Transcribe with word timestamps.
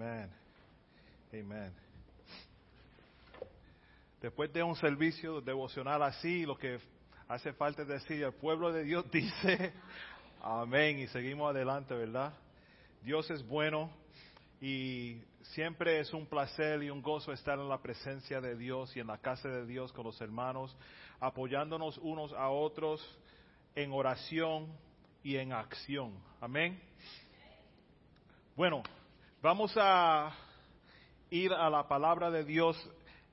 Amén. 0.00 0.30
Amén. 1.30 1.72
Después 4.22 4.50
de 4.50 4.62
un 4.62 4.74
servicio 4.74 5.42
devocional 5.42 6.02
así, 6.02 6.46
lo 6.46 6.56
que 6.56 6.78
hace 7.28 7.52
falta 7.52 7.82
es 7.82 7.88
decir, 7.88 8.24
el 8.24 8.32
pueblo 8.32 8.72
de 8.72 8.84
Dios 8.84 9.04
dice, 9.12 9.74
amén, 10.40 11.00
y 11.00 11.06
seguimos 11.08 11.50
adelante, 11.50 11.94
¿verdad? 11.94 12.32
Dios 13.02 13.30
es 13.30 13.46
bueno 13.46 13.90
y 14.62 15.20
siempre 15.52 16.00
es 16.00 16.14
un 16.14 16.24
placer 16.24 16.82
y 16.82 16.88
un 16.88 17.02
gozo 17.02 17.34
estar 17.34 17.58
en 17.58 17.68
la 17.68 17.82
presencia 17.82 18.40
de 18.40 18.56
Dios 18.56 18.96
y 18.96 19.00
en 19.00 19.08
la 19.08 19.18
casa 19.18 19.50
de 19.50 19.66
Dios 19.66 19.92
con 19.92 20.06
los 20.06 20.18
hermanos, 20.22 20.74
apoyándonos 21.20 21.98
unos 21.98 22.32
a 22.32 22.48
otros 22.48 23.06
en 23.74 23.92
oración 23.92 24.66
y 25.22 25.36
en 25.36 25.52
acción. 25.52 26.14
Amén. 26.40 26.80
Bueno, 28.56 28.82
vamos 29.42 29.72
a 29.76 30.34
ir 31.30 31.52
a 31.52 31.70
la 31.70 31.88
palabra 31.88 32.30
de 32.30 32.44
Dios 32.44 32.76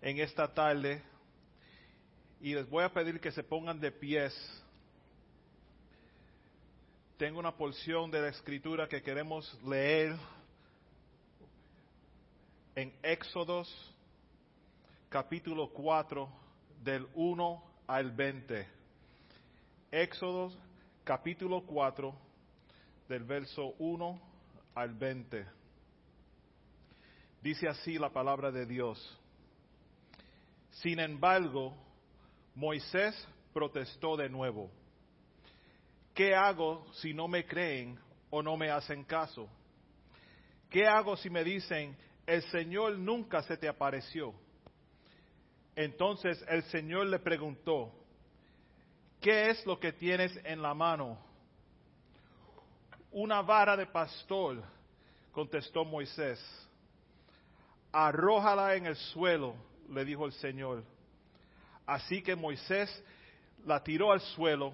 en 0.01 0.19
esta 0.19 0.53
tarde 0.53 1.03
y 2.39 2.53
les 2.53 2.69
voy 2.69 2.83
a 2.83 2.93
pedir 2.93 3.19
que 3.19 3.31
se 3.31 3.43
pongan 3.43 3.79
de 3.79 3.91
pies. 3.91 4.33
Tengo 7.17 7.39
una 7.39 7.55
porción 7.55 8.09
de 8.09 8.21
la 8.21 8.29
escritura 8.29 8.87
que 8.87 9.01
queremos 9.01 9.59
leer 9.65 10.15
en 12.75 12.93
Éxodos 13.01 13.67
capítulo 15.09 15.69
4 15.73 16.29
del 16.83 17.07
1 17.15 17.63
al 17.87 18.11
20. 18.11 18.67
Éxodos 19.91 20.57
capítulo 21.03 21.63
4 21.65 22.15
del 23.09 23.23
verso 23.23 23.73
1 23.79 24.21
al 24.75 24.93
20. 24.93 25.56
Dice 27.47 27.69
así 27.69 27.97
la 27.97 28.09
palabra 28.09 28.51
de 28.51 28.65
Dios. 28.65 28.99
Sin 30.69 30.99
embargo, 30.99 31.73
Moisés 32.53 33.15
protestó 33.53 34.17
de 34.17 34.27
nuevo. 34.27 34.69
¿Qué 36.13 36.35
hago 36.35 36.85
si 36.95 37.13
no 37.13 37.29
me 37.29 37.45
creen 37.45 37.97
o 38.31 38.43
no 38.43 38.57
me 38.57 38.69
hacen 38.69 39.05
caso? 39.05 39.47
¿Qué 40.69 40.87
hago 40.87 41.15
si 41.15 41.29
me 41.29 41.45
dicen, 41.45 41.95
el 42.25 42.41
Señor 42.51 42.99
nunca 42.99 43.41
se 43.43 43.55
te 43.55 43.69
apareció? 43.69 44.33
Entonces 45.73 46.43
el 46.49 46.63
Señor 46.63 47.05
le 47.05 47.19
preguntó, 47.19 47.93
¿qué 49.21 49.51
es 49.51 49.65
lo 49.65 49.79
que 49.79 49.93
tienes 49.93 50.37
en 50.43 50.61
la 50.61 50.73
mano? 50.73 51.17
Una 53.09 53.41
vara 53.41 53.77
de 53.77 53.85
pastor, 53.85 54.61
contestó 55.31 55.85
Moisés. 55.85 56.66
Arrójala 57.99 58.75
en 58.75 58.85
el 58.85 58.95
suelo 58.95 59.55
le 59.89 60.05
dijo 60.05 60.27
el 60.27 60.31
Señor. 60.33 60.83
Así 61.83 62.21
que 62.21 62.35
Moisés 62.35 63.03
la 63.65 63.83
tiró 63.83 64.11
al 64.11 64.21
suelo 64.21 64.71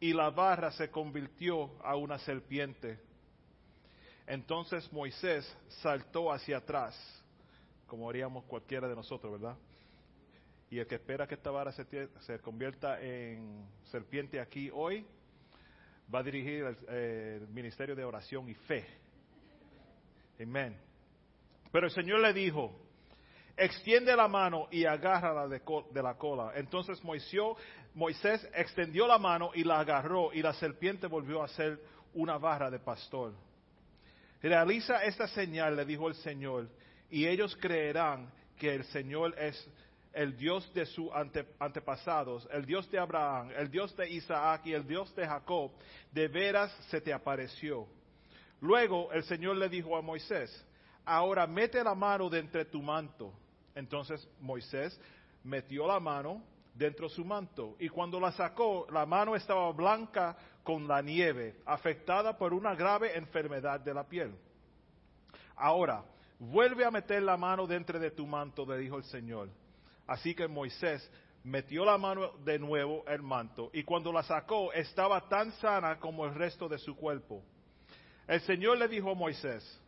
y 0.00 0.14
la 0.14 0.30
barra 0.30 0.72
se 0.72 0.90
convirtió 0.90 1.70
a 1.84 1.96
una 1.96 2.18
serpiente. 2.20 2.98
Entonces 4.26 4.90
Moisés 4.90 5.54
saltó 5.82 6.32
hacia 6.32 6.56
atrás, 6.56 6.96
como 7.86 8.08
haríamos 8.08 8.42
cualquiera 8.44 8.88
de 8.88 8.96
nosotros, 8.96 9.32
¿verdad? 9.32 9.58
Y 10.70 10.78
el 10.78 10.86
que 10.86 10.94
espera 10.94 11.26
que 11.26 11.34
esta 11.34 11.50
vara 11.50 11.72
se, 11.72 12.38
convierta 12.40 12.98
en 13.02 13.66
serpiente 13.90 14.40
aquí 14.40 14.70
hoy, 14.72 15.04
va 16.12 16.20
a 16.20 16.22
dirigir 16.22 16.64
el, 16.64 16.88
el 16.88 17.48
ministerio 17.48 17.94
de 17.94 18.02
oración 18.02 18.48
y 18.48 18.54
fe. 18.54 18.86
Amén. 20.40 20.91
Pero 21.72 21.86
el 21.86 21.92
Señor 21.92 22.20
le 22.20 22.32
dijo, 22.32 22.70
extiende 23.56 24.14
la 24.14 24.28
mano 24.28 24.68
y 24.70 24.84
agárrala 24.84 25.48
de, 25.48 25.60
de 25.90 26.02
la 26.02 26.14
cola. 26.14 26.52
Entonces 26.54 27.02
Moisés 27.94 28.48
extendió 28.54 29.06
la 29.06 29.18
mano 29.18 29.50
y 29.54 29.64
la 29.64 29.80
agarró 29.80 30.32
y 30.32 30.42
la 30.42 30.52
serpiente 30.52 31.06
volvió 31.06 31.42
a 31.42 31.48
ser 31.48 31.80
una 32.14 32.38
barra 32.38 32.70
de 32.70 32.78
pastor. 32.78 33.32
Realiza 34.42 35.04
esta 35.04 35.26
señal, 35.28 35.76
le 35.76 35.84
dijo 35.84 36.08
el 36.08 36.14
Señor, 36.16 36.68
y 37.10 37.26
ellos 37.26 37.56
creerán 37.60 38.30
que 38.58 38.74
el 38.74 38.84
Señor 38.84 39.34
es 39.38 39.68
el 40.12 40.36
Dios 40.36 40.72
de 40.74 40.84
sus 40.84 41.08
antepasados, 41.58 42.46
el 42.52 42.66
Dios 42.66 42.90
de 42.90 42.98
Abraham, 42.98 43.50
el 43.56 43.70
Dios 43.70 43.96
de 43.96 44.10
Isaac 44.10 44.62
y 44.66 44.72
el 44.74 44.86
Dios 44.86 45.14
de 45.14 45.26
Jacob, 45.26 45.70
de 46.10 46.28
veras 46.28 46.70
se 46.90 47.00
te 47.00 47.12
apareció. 47.12 47.86
Luego 48.60 49.10
el 49.12 49.22
Señor 49.24 49.56
le 49.56 49.68
dijo 49.68 49.96
a 49.96 50.02
Moisés, 50.02 50.66
ahora 51.04 51.46
mete 51.46 51.82
la 51.82 51.94
mano 51.94 52.28
de 52.28 52.42
tu 52.64 52.82
manto. 52.82 53.32
Entonces 53.74 54.28
Moisés 54.40 54.98
metió 55.44 55.86
la 55.86 55.98
mano 55.98 56.42
dentro 56.74 57.08
de 57.08 57.14
su 57.14 57.24
manto 57.24 57.76
y 57.78 57.88
cuando 57.88 58.18
la 58.20 58.32
sacó, 58.32 58.86
la 58.90 59.06
mano 59.06 59.36
estaba 59.36 59.70
blanca 59.72 60.36
con 60.62 60.86
la 60.86 61.02
nieve, 61.02 61.56
afectada 61.66 62.36
por 62.36 62.54
una 62.54 62.74
grave 62.74 63.16
enfermedad 63.16 63.80
de 63.80 63.94
la 63.94 64.04
piel. 64.04 64.34
Ahora, 65.56 66.04
vuelve 66.38 66.84
a 66.84 66.90
meter 66.90 67.22
la 67.22 67.36
mano 67.36 67.66
dentro 67.66 67.98
de 67.98 68.10
tu 68.10 68.26
manto, 68.26 68.64
le 68.66 68.78
dijo 68.78 68.96
el 68.96 69.04
Señor. 69.04 69.48
Así 70.06 70.34
que 70.34 70.48
Moisés 70.48 71.08
metió 71.44 71.84
la 71.84 71.98
mano 71.98 72.32
de 72.44 72.58
nuevo 72.58 73.04
el 73.06 73.22
manto 73.22 73.70
y 73.72 73.82
cuando 73.82 74.12
la 74.12 74.22
sacó 74.22 74.72
estaba 74.72 75.28
tan 75.28 75.52
sana 75.52 75.98
como 75.98 76.24
el 76.24 76.34
resto 76.34 76.68
de 76.68 76.78
su 76.78 76.96
cuerpo. 76.96 77.42
El 78.26 78.40
Señor 78.42 78.78
le 78.78 78.88
dijo 78.88 79.10
a 79.10 79.14
Moisés, 79.14 79.81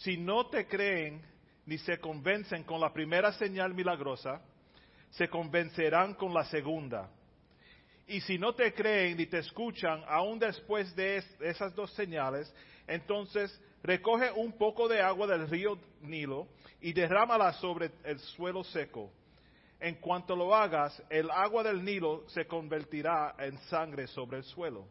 si 0.00 0.16
no 0.16 0.46
te 0.46 0.66
creen 0.66 1.22
ni 1.64 1.78
se 1.78 1.98
convencen 1.98 2.64
con 2.64 2.80
la 2.80 2.92
primera 2.92 3.32
señal 3.32 3.74
milagrosa, 3.74 4.40
se 5.10 5.28
convencerán 5.28 6.14
con 6.14 6.32
la 6.32 6.44
segunda. 6.44 7.10
Y 8.06 8.20
si 8.20 8.38
no 8.38 8.54
te 8.54 8.72
creen 8.72 9.16
ni 9.16 9.26
te 9.26 9.38
escuchan 9.38 10.02
aún 10.06 10.38
después 10.38 10.94
de 10.94 11.22
esas 11.40 11.74
dos 11.74 11.92
señales, 11.94 12.52
entonces 12.86 13.60
recoge 13.82 14.30
un 14.30 14.56
poco 14.56 14.86
de 14.86 15.00
agua 15.00 15.26
del 15.26 15.48
río 15.48 15.78
Nilo 16.02 16.46
y 16.80 16.92
derrámala 16.92 17.52
sobre 17.54 17.90
el 18.04 18.18
suelo 18.20 18.62
seco. 18.62 19.10
En 19.80 19.96
cuanto 19.96 20.36
lo 20.36 20.54
hagas, 20.54 21.02
el 21.10 21.30
agua 21.30 21.62
del 21.64 21.84
Nilo 21.84 22.28
se 22.28 22.46
convertirá 22.46 23.34
en 23.38 23.58
sangre 23.68 24.06
sobre 24.06 24.38
el 24.38 24.44
suelo. 24.44 24.86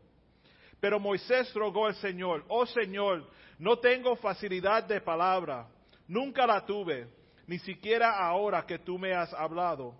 Pero 0.80 1.00
Moisés 1.00 1.54
rogó 1.54 1.88
al 1.88 1.96
Señor, 1.96 2.44
oh 2.48 2.66
Señor, 2.66 3.28
no 3.58 3.80
tengo 3.80 4.16
facilidad 4.18 4.84
de 4.84 5.02
palabra, 5.02 5.68
nunca 6.08 6.46
la 6.46 6.66
tuve, 6.66 7.08
ni 7.48 7.60
siquiera 7.60 8.18
ahora 8.18 8.66
que 8.66 8.80
tú 8.80 8.98
me 8.98 9.14
has 9.14 9.34
hablado. 9.34 9.96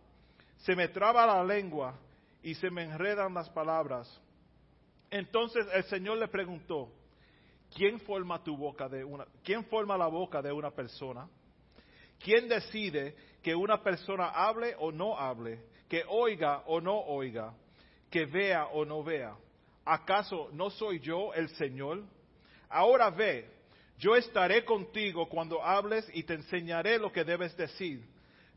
Se 0.58 0.76
me 0.76 0.88
traba 0.88 1.26
la 1.26 1.44
lengua 1.44 1.98
y 2.42 2.56
se 2.56 2.70
me 2.70 2.84
enredan 2.84 3.34
las 3.34 3.50
palabras. 3.50 4.22
Entonces 5.10 5.66
el 5.74 5.84
Señor 5.86 6.18
le 6.18 6.28
preguntó, 6.28 6.92
¿quién 7.74 8.00
forma 8.02 8.44
tu 8.44 8.58
boca 8.58 8.90
de 8.90 9.04
una, 9.04 9.26
la 9.98 10.08
boca 10.08 10.42
de 10.42 10.52
una 10.52 10.72
persona? 10.72 11.28
¿Quién 12.20 12.48
decide 12.48 13.16
que 13.42 13.56
una 13.56 13.82
persona 13.82 14.30
hable 14.30 14.76
o 14.80 14.92
no 14.92 15.18
hable, 15.18 15.64
que 15.88 16.04
oiga 16.08 16.64
o 16.66 16.82
no 16.82 16.98
oiga, 17.00 17.54
que 18.10 18.26
vea 18.26 18.68
o 18.68 18.86
no 18.86 19.04
vea? 19.04 19.36
¿Acaso 19.86 20.50
no 20.52 20.72
soy 20.72 21.00
yo 21.00 21.32
el 21.36 21.48
Señor? 21.50 22.04
Ahora 22.68 23.12
ve, 23.12 23.48
yo 24.00 24.16
estaré 24.16 24.66
contigo 24.66 25.30
cuando 25.30 25.64
hables 25.64 26.10
y 26.14 26.24
te 26.24 26.34
enseñaré 26.34 26.98
lo 26.98 27.12
que 27.12 27.24
debes 27.24 27.56
decir. 27.56 28.04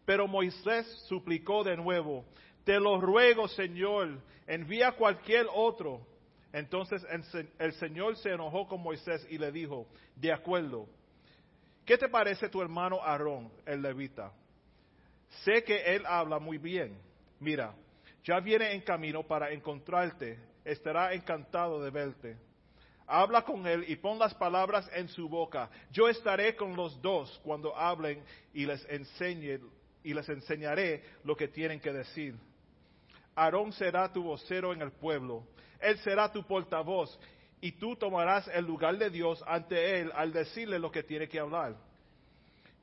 Pero 0.07 0.27
Moisés 0.27 0.87
suplicó 1.07 1.63
de 1.63 1.77
nuevo, 1.77 2.25
te 2.65 2.81
lo 2.81 2.99
ruego, 2.99 3.47
Señor, 3.47 4.21
envía 4.47 4.93
cualquier 4.93 5.47
otro. 5.55 6.01
Entonces 6.51 7.05
el 7.59 7.73
Señor 7.75 8.17
se 8.17 8.31
enojó 8.31 8.67
con 8.67 8.83
Moisés 8.83 9.27
y 9.29 9.37
le 9.37 9.53
dijo, 9.53 9.87
de 10.17 10.33
acuerdo, 10.33 10.89
¿qué 11.85 11.99
te 11.99 12.09
parece 12.09 12.49
tu 12.49 12.63
hermano 12.63 13.03
Aarón, 13.03 13.53
el 13.67 13.83
levita? 13.83 14.33
Sé 15.45 15.63
que 15.63 15.95
él 15.95 16.07
habla 16.07 16.39
muy 16.39 16.57
bien. 16.57 16.99
Mira, 17.39 17.75
ya 18.25 18.41
viene 18.41 18.73
en 18.73 18.81
camino 18.81 19.23
para 19.23 19.51
encontrarte 19.51 20.48
estará 20.69 21.13
encantado 21.15 21.83
de 21.83 21.91
verte. 21.91 22.37
Habla 23.07 23.43
con 23.43 23.67
él 23.67 23.85
y 23.89 23.97
pon 23.97 24.19
las 24.19 24.35
palabras 24.35 24.89
en 24.93 25.09
su 25.09 25.29
boca. 25.29 25.71
Yo 25.91 26.09
estaré 26.09 26.55
con 26.55 26.77
los 26.77 27.01
dos 27.01 27.41
cuando 27.43 27.75
hablen 27.75 28.23
y 28.53 28.67
les 28.67 28.85
enseñe 28.91 29.61
y 30.05 30.13
les 30.13 30.29
enseñaré 30.29 31.03
lo 31.25 31.35
que 31.35 31.49
tienen 31.49 31.81
que 31.81 31.93
decir. 31.93 32.35
Aarón 33.35 33.73
será 33.73 34.13
tu 34.13 34.23
vocero 34.23 34.75
en 34.75 34.83
el 34.83 34.93
pueblo. 34.93 35.45
Él 35.81 35.97
será 36.01 36.31
tu 36.31 36.47
portavoz 36.47 37.19
y 37.63 37.73
tú 37.73 37.97
tomarás 37.97 38.47
el 38.49 38.67
lugar 38.67 38.99
de 38.99 39.09
Dios 39.09 39.43
ante 39.47 40.01
él 40.01 40.13
al 40.15 40.33
decirle 40.33 40.79
lo 40.79 40.91
que 40.91 41.03
tiene 41.03 41.29
que 41.29 41.41
hablar. 41.41 41.77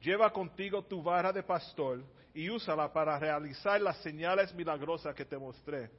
Lleva 0.01 0.33
contigo 0.33 0.83
tu 0.83 1.03
vara 1.03 1.31
de 1.31 1.43
pastor 1.43 2.03
y 2.33 2.49
úsala 2.49 2.91
para 2.91 3.19
realizar 3.19 3.79
las 3.79 3.97
señales 3.97 4.53
milagrosas 4.55 5.13
que 5.13 5.25
te 5.25 5.37
mostré 5.37 5.91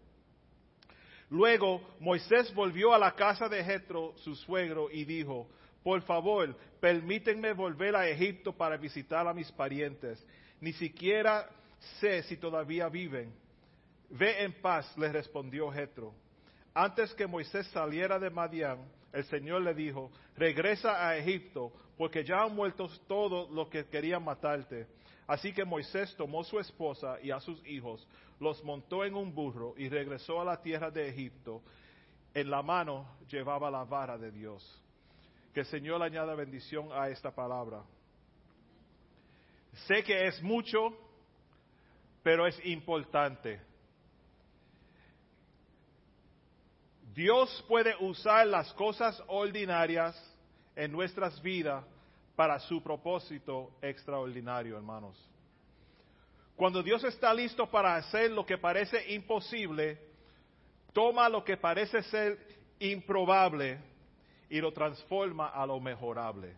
Luego 1.30 1.80
Moisés 1.98 2.54
volvió 2.54 2.94
a 2.94 2.98
la 2.98 3.12
casa 3.12 3.48
de 3.48 3.64
Jetro, 3.64 4.14
su 4.18 4.34
suegro, 4.36 4.88
y 4.90 5.04
dijo, 5.04 5.48
por 5.82 6.02
favor, 6.02 6.56
permítanme 6.80 7.52
volver 7.52 7.96
a 7.96 8.08
Egipto 8.08 8.52
para 8.52 8.76
visitar 8.76 9.26
a 9.26 9.34
mis 9.34 9.50
parientes. 9.52 10.24
Ni 10.60 10.72
siquiera 10.72 11.48
sé 12.00 12.22
si 12.24 12.36
todavía 12.36 12.88
viven. 12.88 13.32
Ve 14.10 14.42
en 14.42 14.52
paz, 14.60 14.96
le 14.96 15.10
respondió 15.10 15.70
Jetro. 15.70 16.14
Antes 16.74 17.12
que 17.14 17.26
Moisés 17.26 17.66
saliera 17.68 18.18
de 18.18 18.30
Madián, 18.30 18.80
el 19.12 19.24
Señor 19.24 19.62
le 19.62 19.74
dijo, 19.74 20.10
regresa 20.36 21.08
a 21.08 21.16
Egipto, 21.16 21.72
porque 21.96 22.22
ya 22.22 22.42
han 22.42 22.54
muerto 22.54 22.88
todos 23.08 23.50
los 23.50 23.68
que 23.68 23.86
querían 23.86 24.22
matarte. 24.22 24.86
Así 25.26 25.52
que 25.52 25.64
Moisés 25.64 26.14
tomó 26.16 26.44
su 26.44 26.58
esposa 26.60 27.18
y 27.20 27.30
a 27.30 27.40
sus 27.40 27.64
hijos, 27.66 28.06
los 28.38 28.62
montó 28.62 29.04
en 29.04 29.14
un 29.14 29.34
burro 29.34 29.74
y 29.76 29.88
regresó 29.88 30.40
a 30.40 30.44
la 30.44 30.62
tierra 30.62 30.90
de 30.90 31.08
Egipto. 31.08 31.62
En 32.32 32.50
la 32.50 32.62
mano 32.62 33.16
llevaba 33.28 33.70
la 33.70 33.84
vara 33.84 34.16
de 34.16 34.30
Dios. 34.30 34.82
Que 35.52 35.60
el 35.60 35.66
Señor 35.66 36.02
añada 36.02 36.34
bendición 36.34 36.90
a 36.92 37.08
esta 37.08 37.34
palabra. 37.34 37.82
Sé 39.86 40.04
que 40.04 40.26
es 40.26 40.40
mucho, 40.42 40.96
pero 42.22 42.46
es 42.46 42.64
importante. 42.64 43.60
Dios 47.14 47.64
puede 47.66 47.96
usar 47.98 48.46
las 48.46 48.72
cosas 48.74 49.20
ordinarias 49.26 50.14
en 50.76 50.92
nuestras 50.92 51.40
vidas 51.40 51.84
para 52.36 52.60
su 52.60 52.82
propósito 52.82 53.72
extraordinario, 53.80 54.76
hermanos. 54.76 55.16
Cuando 56.54 56.82
Dios 56.82 57.02
está 57.04 57.34
listo 57.34 57.70
para 57.70 57.96
hacer 57.96 58.30
lo 58.30 58.46
que 58.46 58.58
parece 58.58 59.14
imposible, 59.14 59.98
toma 60.92 61.28
lo 61.28 61.42
que 61.42 61.56
parece 61.56 62.02
ser 62.04 62.38
improbable 62.78 63.78
y 64.48 64.60
lo 64.60 64.72
transforma 64.72 65.48
a 65.48 65.66
lo 65.66 65.80
mejorable. 65.80 66.54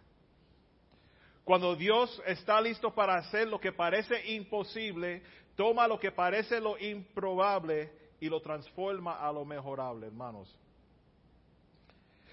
Cuando 1.44 1.74
Dios 1.74 2.22
está 2.26 2.60
listo 2.60 2.94
para 2.94 3.14
hacer 3.14 3.48
lo 3.48 3.58
que 3.58 3.72
parece 3.72 4.34
imposible, 4.34 5.22
toma 5.56 5.88
lo 5.88 5.98
que 5.98 6.12
parece 6.12 6.60
lo 6.60 6.78
improbable 6.78 7.90
y 8.20 8.28
lo 8.28 8.40
transforma 8.40 9.18
a 9.26 9.32
lo 9.32 9.44
mejorable, 9.44 10.06
hermanos. 10.06 10.54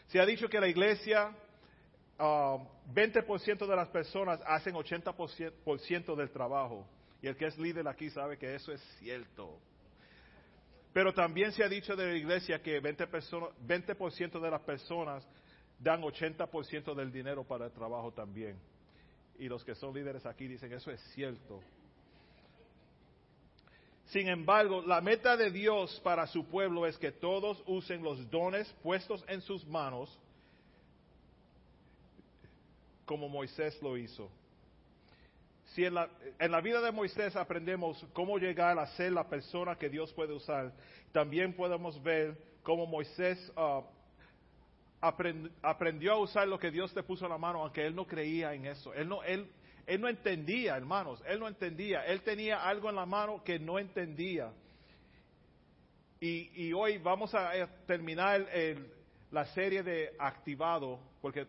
Se 0.08 0.20
ha 0.20 0.26
dicho 0.26 0.50
que 0.50 0.60
la 0.60 0.68
iglesia, 0.68 1.36
20% 2.18 3.62
um, 3.62 3.68
de 3.68 3.76
las 3.76 3.90
personas 3.90 4.40
hacen 4.46 4.74
80% 4.74 6.16
del 6.16 6.30
trabajo. 6.32 6.88
Y 7.22 7.28
el 7.28 7.36
que 7.36 7.48
es 7.48 7.58
líder 7.58 7.88
aquí 7.88 8.10
sabe 8.10 8.38
que 8.38 8.56
eso 8.56 8.72
es 8.72 8.82
cierto. 9.00 9.60
Pero 10.94 11.14
también 11.14 11.52
se 11.52 11.64
ha 11.64 11.68
dicho 11.68 11.96
de 11.96 12.08
la 12.08 12.16
iglesia 12.16 12.62
que 12.62 12.82
20%, 12.82 13.52
20 13.60 14.40
de 14.40 14.52
las 14.52 14.62
personas 14.62 15.28
dan 15.80 16.02
80% 16.02 16.96
del 16.96 17.12
dinero 17.12 17.44
para 17.44 17.66
el 17.66 17.72
trabajo 17.72 18.14
también. 18.14 18.58
Y 19.38 19.50
los 19.50 19.66
que 19.66 19.76
son 19.76 19.94
líderes 19.94 20.26
aquí 20.26 20.48
dicen 20.48 20.72
eso 20.72 20.92
es 20.92 21.02
cierto. 21.14 21.62
Sin 24.06 24.28
embargo, 24.28 24.84
la 24.86 25.02
meta 25.02 25.36
de 25.36 25.52
Dios 25.52 26.00
para 26.04 26.28
su 26.28 26.46
pueblo 26.46 26.86
es 26.86 26.98
que 26.98 27.12
todos 27.12 27.62
usen 27.66 28.04
los 28.04 28.30
dones 28.30 28.72
puestos 28.84 29.26
en 29.28 29.42
sus 29.42 29.66
manos 29.66 30.18
como 33.06 33.30
Moisés 33.30 33.81
lo 33.81 33.98
hizo. 33.98 34.30
Si 35.74 35.84
en 35.84 35.96
la, 35.96 36.10
en 36.40 36.52
la, 36.52 36.62
vida 36.62 36.80
de 36.81 36.92
Moisés 36.92 37.36
aprendemos 37.36 38.06
cómo 38.13 38.38
llegar 38.38 38.78
a 38.78 38.88
ser 38.96 39.12
la 39.12 39.28
persona 39.28 39.75
que 39.75 39.90
Dios 39.90 40.13
puede 40.13 40.34
usar, 40.34 40.72
también 41.12 41.54
podemos 41.54 42.02
ver 42.02 42.38
cómo 42.62 42.86
Moisés 42.86 43.52
uh, 43.57 43.84
aprendió 45.62 46.13
a 46.13 46.19
usar 46.19 46.48
lo 46.48 46.60
que 46.60 46.72
Dios 46.72 46.96
le 46.96 47.04
puso 47.04 47.25
en 47.25 47.31
la 47.31 47.38
mano, 47.38 47.62
aunque 47.62 47.86
él 47.86 47.96
no 47.96 48.06
creía 48.06 48.54
en 48.54 48.66
eso. 48.66 48.94
Él 48.94 49.08
no, 49.08 49.24
él, 49.24 49.50
él 49.86 50.01
no 50.01 50.08
entendía, 50.08 50.75
hermanos, 50.75 51.22
él 51.28 51.40
no 51.40 51.48
entendía. 51.48 52.06
Él 52.06 52.22
tenía 52.22 52.63
algo 52.63 52.90
en 52.90 52.96
la 52.96 53.06
mano 53.06 53.44
que 53.44 53.60
no 53.60 53.78
entendía. 53.78 54.51
Y, 56.19 56.74
hoy 56.74 56.98
vamos 56.98 57.36
a 57.36 57.56
eh, 57.56 57.68
terminar 57.86 58.48
la 59.30 59.46
serie 59.48 59.84
de 59.84 60.16
activado, 60.18 61.00
porque 61.25 61.48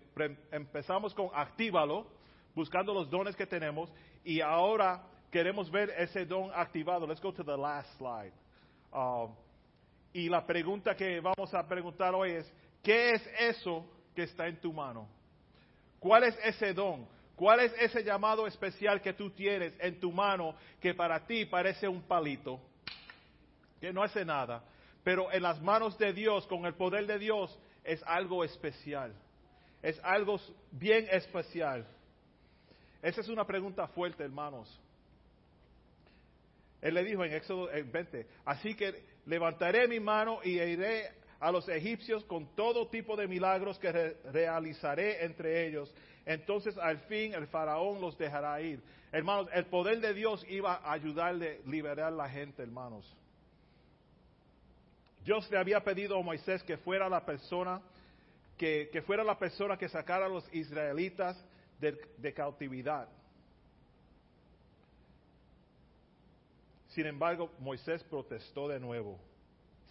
empezamos 0.52 1.12
con 1.12 1.28
actívalo, 1.34 2.06
buscando 2.55 2.94
los 2.94 3.11
dones 3.11 3.37
que 3.37 3.46
tenemos, 3.46 3.93
y 4.25 4.40
ahora 4.40 5.02
queremos 5.31 5.70
ver 5.70 5.90
ese 5.99 6.25
don 6.25 6.50
activado. 6.55 7.06
Let's 7.06 7.20
go 7.20 7.31
to 7.31 7.44
the 7.44 7.58
last 7.58 7.87
slide. 7.99 8.32
Um, 8.90 9.34
y 10.14 10.31
la 10.31 10.46
pregunta 10.46 10.96
que 10.96 11.20
vamos 11.20 11.52
a 11.52 11.69
preguntar 11.69 12.14
hoy 12.14 12.31
es, 12.31 12.50
¿qué 12.82 13.11
es 13.11 13.31
eso 13.38 13.84
que 14.14 14.23
está 14.23 14.49
en 14.49 14.58
tu 14.58 14.73
mano? 14.73 15.06
¿Cuál 15.99 16.25
es 16.25 16.38
ese 16.43 16.73
don? 16.73 17.06
¿Cuál 17.34 17.61
es 17.61 17.75
ese 17.78 18.02
llamado 18.02 18.46
especial 18.46 19.02
que 19.02 19.12
tú 19.12 19.28
tienes 19.28 19.75
en 19.78 20.00
tu 20.00 20.11
mano 20.11 20.55
que 20.81 20.94
para 20.94 21.26
ti 21.26 21.44
parece 21.44 21.87
un 21.87 22.00
palito, 22.00 22.58
que 23.78 23.93
no 23.93 24.02
hace 24.02 24.25
nada, 24.25 24.64
pero 25.05 25.31
en 25.31 25.43
las 25.43 25.61
manos 25.61 25.99
de 25.99 26.14
Dios, 26.14 26.46
con 26.46 26.64
el 26.64 26.73
poder 26.73 27.06
de 27.06 27.19
Dios, 27.19 27.58
es 27.84 28.02
algo 28.05 28.43
especial? 28.43 29.14
Es 29.82 30.00
algo 30.02 30.38
bien 30.70 31.06
especial. 31.11 31.87
Esa 33.02 33.20
es 33.20 33.28
una 33.28 33.46
pregunta 33.46 33.87
fuerte, 33.88 34.25
hermanos. 34.25 34.81
Él 36.81 36.94
le 36.94 37.05
dijo 37.05 37.25
en 37.25 37.32
Éxodo 37.32 37.67
20, 37.67 38.26
así 38.44 38.75
que 38.75 39.02
levantaré 39.26 39.88
mi 39.88 40.00
mano 40.00 40.40
y 40.44 40.61
iré 40.61 41.11
a 41.40 41.50
los 41.50 41.69
egipcios 41.69 42.25
con 42.25 42.55
todo 42.55 42.88
tipo 42.88 43.17
de 43.17 43.26
milagros 43.26 43.78
que 43.78 43.93
realizaré 43.93 45.25
entre 45.25 45.67
ellos 45.67 45.93
entonces 46.26 46.76
al 46.76 46.99
fin 47.02 47.32
el 47.32 47.46
faraón 47.46 48.00
los 48.00 48.19
dejará 48.19 48.61
ir. 48.61 48.82
Hermanos, 49.12 49.49
el 49.52 49.67
poder 49.67 50.00
de 50.00 50.12
Dios 50.12 50.44
iba 50.49 50.75
a 50.75 50.93
ayudarle 50.93 51.61
a 51.64 51.70
liberar 51.70 52.12
a 52.12 52.17
la 52.17 52.28
gente, 52.28 52.64
hermanos. 52.64 53.17
Dios 55.25 55.49
le 55.50 55.58
había 55.58 55.81
pedido 55.82 56.19
a 56.19 56.23
Moisés 56.23 56.62
que 56.64 56.76
fuera 56.76 57.08
la 57.08 57.25
persona 57.25 57.81
que, 58.56 59.03
fuera 59.06 59.23
la 59.23 59.38
persona 59.38 59.76
que 59.76 59.88
sacara 59.88 60.26
a 60.26 60.29
los 60.29 60.53
israelitas 60.55 61.43
de 61.81 62.32
cautividad. 62.35 63.08
Sin 66.88 67.06
embargo, 67.06 67.53
Moisés 67.58 68.03
protestó 68.05 68.69
de 68.69 68.81
nuevo 68.81 69.19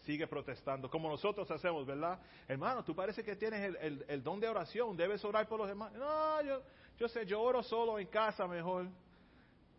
sigue 0.06 0.27
protestando, 0.27 0.89
como 0.89 1.09
nosotros 1.09 1.50
hacemos, 1.50 1.85
¿verdad? 1.85 2.19
Hermano, 2.47 2.83
tú 2.83 2.95
parece 2.95 3.23
que 3.23 3.35
tienes 3.35 3.75
el, 3.81 4.23
don 4.23 4.39
de 4.39 4.47
oración, 4.47 4.95
debes 4.95 5.23
orar 5.25 5.47
por 5.47 5.59
los 5.59 5.68
demás. 5.68 5.91
No, 5.94 6.41
yo, 6.44 6.61
yo 6.97 7.07
sé, 7.09 7.25
yo 7.25 7.41
oro 7.41 7.63
solo 7.63 8.00
en 8.00 8.07
casa 8.07 8.47
mejor. 8.47 8.88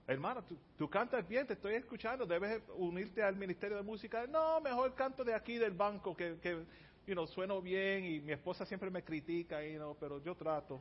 Hermano, 0.08 0.44
tú, 0.76 0.88
cantas 0.88 1.26
bien, 1.26 1.46
te 1.46 1.54
estoy 1.54 1.74
escuchando, 1.74 2.26
debes 2.26 2.62
unirte 2.76 3.22
al 3.22 3.36
ministerio 3.36 3.76
de 3.76 3.82
música. 3.82 4.26
No, 4.26 4.60
mejor 4.60 4.94
canto 4.94 5.24
de 5.24 5.34
aquí 5.34 5.58
del 5.58 5.72
banco, 5.72 6.16
que 6.16 6.64
you 7.06 7.14
know, 7.14 7.26
sueno 7.26 7.62
bien 7.62 8.04
y 8.04 8.20
mi 8.20 8.32
esposa 8.32 8.66
siempre 8.66 8.90
me 8.90 9.02
critica, 9.02 9.64
y 9.64 9.74
no 9.74 9.94
pero 9.98 10.22
yo 10.22 10.34
trato. 10.34 10.80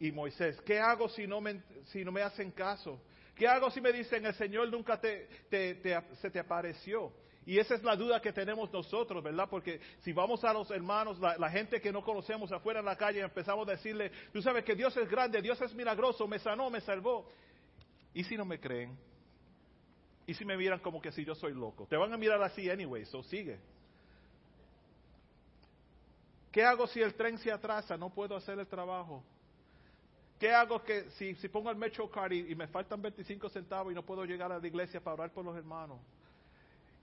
Y 0.00 0.10
Moisés, 0.10 0.60
¿qué 0.62 0.80
hago 0.80 1.08
si 1.08 1.26
no 1.26 1.40
me, 1.40 1.62
si 1.86 2.04
no 2.04 2.10
me 2.10 2.22
hacen 2.22 2.50
caso? 2.50 3.00
¿Qué 3.36 3.46
hago 3.46 3.70
si 3.70 3.80
me 3.80 3.92
dicen 3.92 4.26
el 4.26 4.34
Señor 4.34 4.68
nunca 4.68 5.00
te, 5.00 5.28
se 5.50 6.30
te 6.30 6.38
apareció? 6.38 7.12
Y 7.44 7.58
esa 7.58 7.74
es 7.74 7.82
la 7.82 7.96
duda 7.96 8.20
que 8.20 8.32
tenemos 8.32 8.72
nosotros, 8.72 9.22
¿verdad? 9.22 9.48
Porque 9.50 9.80
si 10.02 10.12
vamos 10.12 10.44
a 10.44 10.52
los 10.52 10.70
hermanos, 10.70 11.18
la, 11.18 11.50
gente 11.50 11.80
que 11.80 11.90
no 11.90 12.04
conocemos 12.04 12.52
afuera 12.52 12.80
en 12.80 12.86
la 12.86 12.96
calle, 12.96 13.20
empezamos 13.20 13.66
a 13.66 13.72
decirle, 13.72 14.12
tú 14.32 14.40
sabes 14.40 14.64
que 14.64 14.76
Dios 14.76 14.96
es 14.96 15.08
grande, 15.08 15.42
Dios 15.42 15.60
es 15.60 15.74
milagroso, 15.74 16.28
me 16.28 16.38
sanó, 16.38 16.70
me 16.70 16.80
salvó. 16.80 17.28
¿Y 18.14 18.22
si 18.24 18.36
no 18.36 18.44
me 18.44 18.60
creen? 18.60 18.96
¿Y 20.26 20.34
si 20.34 20.44
me 20.44 20.56
miran 20.56 20.78
como 20.78 21.00
que 21.00 21.10
si 21.12 21.24
yo 21.24 21.34
soy 21.34 21.52
loco? 21.52 21.86
Te 21.86 21.96
van 21.96 22.12
a 22.12 22.16
mirar 22.16 22.42
así 22.42 22.70
anyway, 22.70 23.04
so 23.06 23.22
sigue. 23.24 23.58
¿Qué 26.52 26.64
hago 26.64 26.86
si 26.86 27.00
el 27.00 27.14
tren 27.14 27.38
se 27.38 27.50
atrasa? 27.50 27.96
No 27.96 28.10
puedo 28.10 28.36
hacer 28.36 28.58
el 28.58 28.66
trabajo. 28.66 29.24
¿Qué 30.38 30.50
hago 30.50 30.82
que 30.82 31.08
si, 31.12 31.34
si 31.36 31.48
pongo 31.48 31.70
el 31.70 31.76
Metro 31.76 32.10
Card 32.10 32.32
y, 32.32 32.54
me 32.54 32.66
faltan 32.66 33.00
25 33.00 33.48
centavos 33.48 33.92
y 33.92 33.94
no 33.94 34.04
puedo 34.04 34.24
llegar 34.24 34.52
a 34.52 34.58
la 34.58 34.66
iglesia 34.66 35.00
para 35.00 35.14
orar 35.14 35.30
por 35.32 35.44
los 35.44 35.56
hermanos? 35.56 35.98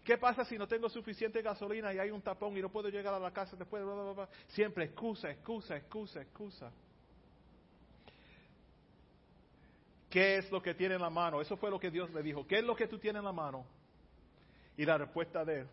¿Qué 0.03 0.17
pasa 0.17 0.45
si 0.45 0.57
no 0.57 0.67
tengo 0.67 0.89
suficiente 0.89 1.41
gasolina 1.41 1.93
y 1.93 1.99
hay 1.99 2.11
un 2.11 2.21
tapón 2.21 2.57
y 2.57 2.61
no 2.61 2.69
puedo 2.69 2.89
llegar 2.89 3.13
a 3.13 3.19
la 3.19 3.31
casa 3.31 3.55
después? 3.55 3.83
Siempre 4.49 4.85
excusa, 4.85 5.31
excusa, 5.31 5.77
excusa, 5.77 6.21
excusa. 6.21 6.71
¿Qué 10.09 10.37
es 10.37 10.51
lo 10.51 10.61
que 10.61 10.73
tiene 10.73 10.95
en 10.95 11.01
la 11.01 11.09
mano? 11.09 11.41
Eso 11.41 11.55
fue 11.57 11.69
lo 11.69 11.79
que 11.79 11.91
Dios 11.91 12.11
le 12.11 12.23
dijo. 12.23 12.47
¿Qué 12.47 12.59
es 12.59 12.63
lo 12.63 12.75
que 12.75 12.87
tú 12.87 12.97
tienes 12.97 13.19
en 13.19 13.25
la 13.25 13.31
mano? 13.31 13.65
Y 14.75 14.85
la 14.85 14.97
respuesta 14.97 15.43
de 15.45 15.61
él, 15.61 15.67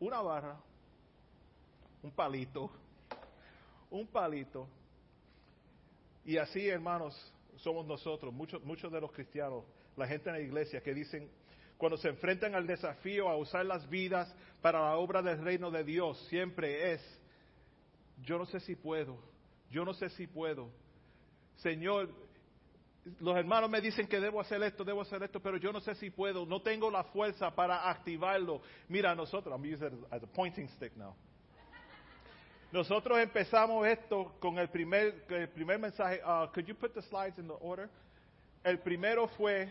una 0.00 0.20
barra, 0.20 0.56
un 2.02 2.10
palito, 2.10 2.70
un 3.90 4.06
palito 4.06 4.68
y 6.28 6.36
así, 6.36 6.68
hermanos, 6.68 7.16
somos 7.56 7.86
nosotros, 7.86 8.34
muchos, 8.34 8.62
muchos 8.62 8.92
de 8.92 9.00
los 9.00 9.10
cristianos, 9.12 9.64
la 9.96 10.06
gente 10.06 10.28
en 10.28 10.36
la 10.36 10.42
iglesia 10.42 10.82
que 10.82 10.92
dicen, 10.92 11.30
cuando 11.78 11.96
se 11.96 12.10
enfrentan 12.10 12.54
al 12.54 12.66
desafío 12.66 13.30
a 13.30 13.36
usar 13.38 13.64
las 13.64 13.88
vidas 13.88 14.30
para 14.60 14.78
la 14.78 14.96
obra 14.98 15.22
del 15.22 15.42
reino 15.42 15.70
de 15.70 15.84
Dios, 15.84 16.18
siempre 16.28 16.92
es 16.92 17.20
yo 18.22 18.36
no 18.36 18.44
sé 18.44 18.60
si 18.60 18.76
puedo, 18.76 19.16
yo 19.70 19.86
no 19.86 19.94
sé 19.94 20.10
si 20.10 20.26
puedo. 20.26 20.68
Señor, 21.56 22.10
los 23.20 23.36
hermanos 23.36 23.70
me 23.70 23.80
dicen 23.80 24.06
que 24.06 24.20
debo 24.20 24.40
hacer 24.40 24.62
esto, 24.62 24.84
debo 24.84 25.02
hacer 25.02 25.22
esto, 25.22 25.40
pero 25.40 25.56
yo 25.56 25.72
no 25.72 25.80
sé 25.80 25.94
si 25.94 26.10
puedo, 26.10 26.46
no 26.46 26.60
tengo 26.62 26.90
la 26.90 27.04
fuerza 27.04 27.54
para 27.54 27.88
activarlo. 27.88 28.60
Mira, 28.88 29.14
nosotros, 29.14 29.52
I'm 29.52 29.64
using 29.64 29.86
it 29.86 30.04
as 30.10 30.22
a 30.22 30.26
pointing 30.26 30.68
stick 30.70 30.96
now. 30.96 31.14
Nosotros 32.70 33.18
empezamos 33.18 33.86
esto 33.86 34.34
con 34.40 34.58
el 34.58 34.68
primer, 34.68 35.24
el 35.30 35.48
primer 35.48 35.78
mensaje. 35.78 36.20
Uh, 36.22 36.46
could 36.52 36.66
you 36.66 36.74
put 36.74 36.92
the 36.92 37.02
slides 37.02 37.38
in 37.38 37.46
the 37.46 37.56
order? 37.60 37.88
El 38.62 38.78
primero 38.78 39.26
fue 39.28 39.68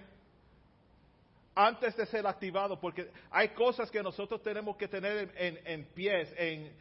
antes 1.54 1.96
de 1.96 2.06
ser 2.08 2.26
activado, 2.26 2.80
porque 2.80 3.12
hay 3.30 3.50
cosas 3.50 3.92
que 3.92 4.02
nosotros 4.02 4.42
tenemos 4.42 4.78
que 4.78 4.88
tener 4.88 5.32
en, 5.38 5.60
en 5.66 5.86
pies, 5.94 6.34
en, 6.38 6.72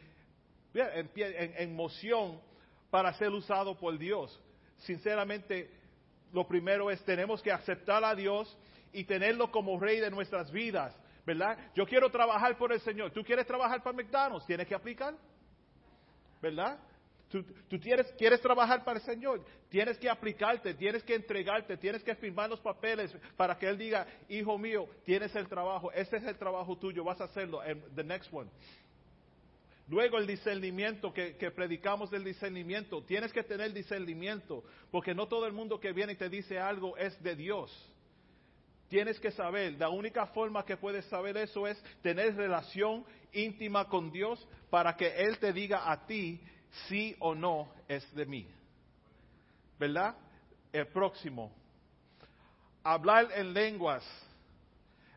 en, 0.73 1.09
en, 1.15 1.53
en 1.57 1.75
moción 1.75 2.39
para 2.89 3.13
ser 3.13 3.29
usado 3.29 3.77
por 3.77 3.97
Dios. 3.97 4.39
Sinceramente, 4.77 5.69
lo 6.33 6.47
primero 6.47 6.89
es 6.91 7.03
tenemos 7.03 7.41
que 7.41 7.51
aceptar 7.51 8.03
a 8.03 8.15
Dios 8.15 8.57
y 8.91 9.03
tenerlo 9.03 9.51
como 9.51 9.79
rey 9.79 9.99
de 9.99 10.09
nuestras 10.09 10.51
vidas, 10.51 10.95
¿verdad? 11.25 11.57
Yo 11.75 11.85
quiero 11.85 12.09
trabajar 12.09 12.57
por 12.57 12.71
el 12.71 12.79
Señor. 12.81 13.11
¿Tú 13.11 13.23
quieres 13.23 13.45
trabajar 13.45 13.83
para 13.83 13.95
McDonald's? 13.95 14.45
Tienes 14.45 14.67
que 14.67 14.75
aplicar, 14.75 15.15
¿verdad? 16.41 16.79
Tú, 17.29 17.43
quieres, 17.81 18.07
quieres 18.17 18.39
trabajar 18.39 18.85
para 18.85 18.99
el 18.99 19.05
Señor, 19.05 19.43
tienes 19.67 19.97
que 19.97 20.09
aplicarte, 20.09 20.73
tienes 20.75 21.03
que 21.03 21.13
entregarte, 21.13 21.75
tienes 21.75 22.01
que 22.01 22.15
firmar 22.15 22.49
los 22.49 22.61
papeles 22.61 23.13
para 23.35 23.57
que 23.57 23.67
Él 23.67 23.77
diga, 23.77 24.07
hijo 24.29 24.57
mío, 24.57 24.87
tienes 25.03 25.35
el 25.35 25.45
trabajo, 25.49 25.91
este 25.91 26.17
es 26.17 26.23
el 26.23 26.37
trabajo 26.37 26.77
tuyo, 26.77 27.03
vas 27.03 27.19
a 27.19 27.25
hacerlo, 27.25 27.61
the 27.95 28.03
next 28.03 28.33
one. 28.33 28.49
Luego 29.87 30.17
el 30.17 30.27
discernimiento, 30.27 31.13
que, 31.13 31.51
predicamos 31.55 32.11
del 32.11 32.23
discernimiento. 32.23 33.03
Tienes 33.03 33.31
que 33.31 33.43
tener 33.43 33.71
discernimiento, 33.71 34.63
porque 34.91 35.15
no 35.15 35.27
todo 35.27 35.45
el 35.45 35.53
mundo 35.53 35.79
que 35.79 35.93
viene 35.93 36.13
y 36.13 36.17
te 36.17 36.29
dice 36.29 36.59
algo 36.59 36.97
es 36.97 37.21
de 37.23 37.35
Dios. 37.35 37.71
Tienes 38.89 39.19
que 39.19 39.31
saber, 39.31 39.73
la 39.73 39.89
única 39.89 40.27
forma 40.27 40.65
que 40.65 40.77
puedes 40.77 41.05
saber 41.05 41.37
eso 41.37 41.67
es 41.67 41.81
tener 42.01 42.35
relación 42.35 43.05
íntima 43.31 43.87
con 43.87 44.11
Dios 44.11 44.45
para 44.69 44.95
que 44.95 45.07
Él 45.07 45.37
te 45.39 45.53
diga 45.53 45.89
a 45.89 46.05
ti 46.05 46.41
sí 46.87 47.15
o 47.19 47.33
no 47.33 47.71
es 47.87 48.13
de 48.13 48.25
mí. 48.25 48.47
¿Verdad? 49.79 50.15
El 50.73 50.87
próximo. 50.87 51.53
Hablar 52.83 53.29
en 53.35 53.53
lenguas. 53.53 54.05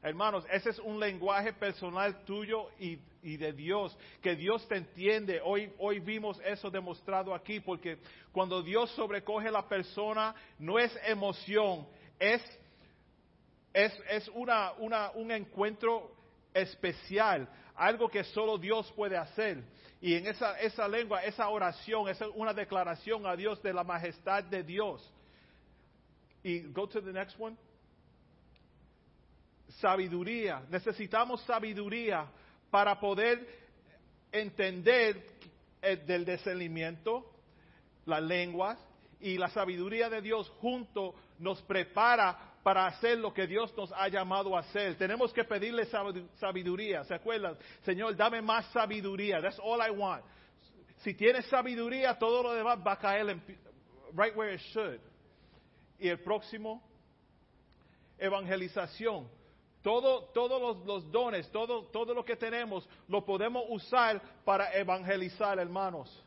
Hermanos, 0.02 0.46
ese 0.50 0.70
es 0.70 0.78
un 0.78 0.98
lenguaje 0.98 1.52
personal 1.52 2.24
tuyo 2.24 2.68
y 2.78 3.36
de 3.36 3.52
Dios, 3.52 3.96
que 4.22 4.34
Dios 4.34 4.66
te 4.66 4.76
entiende. 4.76 5.40
Hoy, 5.44 5.70
hoy 5.78 6.00
vimos 6.00 6.40
eso 6.42 6.70
demostrado 6.70 7.34
aquí, 7.34 7.60
porque 7.60 7.98
cuando 8.32 8.62
Dios 8.62 8.90
sobrecoge 8.92 9.48
a 9.48 9.52
la 9.52 9.68
persona, 9.68 10.34
no 10.58 10.78
es 10.78 10.90
emoción, 11.04 11.86
es, 12.18 12.42
es, 13.74 13.92
es 14.08 14.28
una, 14.28 14.72
una, 14.78 15.10
un 15.10 15.30
encuentro 15.32 16.16
especial, 16.54 17.46
algo 17.74 18.08
que 18.08 18.24
solo 18.24 18.56
Dios 18.56 18.90
puede 18.92 19.18
hacer. 19.18 19.62
Y 20.00 20.14
en 20.14 20.28
esa, 20.28 20.58
esa 20.60 20.88
lengua, 20.88 21.22
esa 21.24 21.46
oración, 21.50 22.08
es 22.08 22.18
una 22.34 22.54
declaración 22.54 23.26
a 23.26 23.36
Dios 23.36 23.62
de 23.62 23.74
la 23.74 23.84
majestad 23.84 24.44
de 24.44 24.62
Dios. 24.62 25.12
Y 26.42 26.60
go 26.72 26.88
to 26.88 27.02
the 27.02 27.12
next 27.12 27.38
one. 27.38 27.54
Sabiduría. 29.78 30.62
Necesitamos 30.68 31.42
sabiduría 31.42 32.26
para 32.70 32.98
poder 32.98 33.46
entender 34.32 35.26
el, 35.82 36.06
del 36.06 36.24
discernimiento, 36.24 37.30
las 38.06 38.22
lenguas 38.22 38.78
y 39.20 39.36
la 39.36 39.48
sabiduría 39.48 40.08
de 40.08 40.20
Dios 40.20 40.48
junto 40.60 41.14
nos 41.38 41.60
prepara 41.62 42.50
para 42.62 42.86
hacer 42.86 43.18
lo 43.18 43.32
que 43.32 43.46
Dios 43.46 43.74
nos 43.76 43.92
ha 43.92 44.08
llamado 44.08 44.56
a 44.56 44.60
hacer. 44.60 44.96
Tenemos 44.96 45.32
que 45.32 45.44
pedirle 45.44 45.86
sabiduría. 46.38 47.04
¿Se 47.04 47.14
acuerdan? 47.14 47.56
Señor, 47.84 48.16
dame 48.16 48.42
más 48.42 48.66
sabiduría. 48.72 49.40
That's 49.40 49.58
all 49.62 49.80
I 49.80 49.90
want. 49.90 50.24
Si 50.98 51.14
tienes 51.14 51.46
sabiduría, 51.46 52.18
todo 52.18 52.42
lo 52.42 52.52
demás 52.52 52.78
va 52.86 52.92
a 52.92 52.98
caer 52.98 53.30
en, 53.30 53.42
right 54.14 54.36
where 54.36 54.54
it 54.54 54.60
should. 54.72 55.00
Y 55.98 56.08
el 56.08 56.20
próximo, 56.20 56.82
evangelización. 58.18 59.28
Todo, 59.82 60.24
todos 60.34 60.84
los, 60.84 61.10
dones, 61.10 61.50
todo, 61.50 61.84
todo 61.86 62.12
lo 62.12 62.24
que 62.24 62.36
tenemos, 62.36 62.86
lo 63.08 63.24
podemos 63.24 63.64
usar 63.68 64.20
para 64.44 64.74
evangelizar, 64.74 65.58
hermanos. 65.58 66.22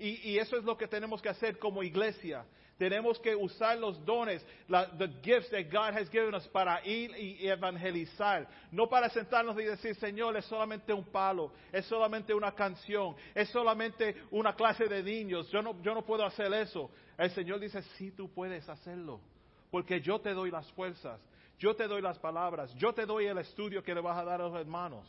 Y, 0.00 0.38
eso 0.38 0.56
es 0.56 0.64
lo 0.64 0.76
que 0.76 0.88
tenemos 0.88 1.22
que 1.22 1.28
hacer 1.28 1.58
como 1.58 1.82
iglesia. 1.82 2.44
Tenemos 2.76 3.18
que 3.18 3.34
usar 3.34 3.76
los 3.78 4.04
dones, 4.04 4.44
the 4.68 5.08
gifts 5.22 5.50
that 5.50 5.64
God 5.68 5.98
has 5.98 6.08
given 6.10 6.32
us 6.34 6.46
para 6.48 6.84
ir 6.86 7.10
y 7.16 7.48
evangelizar. 7.48 8.48
No 8.70 8.88
para 8.88 9.08
sentarnos 9.10 9.58
y 9.60 9.64
decir, 9.64 9.96
Señor, 9.96 10.36
es 10.36 10.44
solamente 10.44 10.92
un 10.92 11.04
palo, 11.04 11.52
es 11.72 11.86
solamente 11.86 12.32
una 12.32 12.52
canción, 12.52 13.16
es 13.34 13.48
solamente 13.48 14.14
una 14.30 14.54
clase 14.54 14.86
de 14.86 15.02
niños. 15.02 15.50
Yo 15.50 15.60
no, 15.60 15.80
yo 15.82 15.92
no 15.92 16.02
puedo 16.02 16.24
hacer 16.24 16.52
eso. 16.52 16.88
El 17.16 17.30
Señor 17.32 17.58
dice, 17.58 17.82
sí, 17.96 18.12
tú 18.12 18.28
puedes 18.32 18.68
hacerlo, 18.68 19.20
porque 19.72 20.00
yo 20.00 20.20
te 20.20 20.32
doy 20.32 20.52
las 20.52 20.70
fuerzas. 20.72 21.20
Yo 21.58 21.74
te 21.74 21.88
doy 21.88 22.00
las 22.00 22.18
palabras, 22.18 22.72
yo 22.74 22.92
te 22.92 23.04
doy 23.04 23.26
el 23.26 23.38
estudio 23.38 23.82
que 23.82 23.94
le 23.94 24.00
vas 24.00 24.16
a 24.16 24.24
dar 24.24 24.40
a 24.40 24.48
los 24.48 24.54
hermanos. 24.54 25.04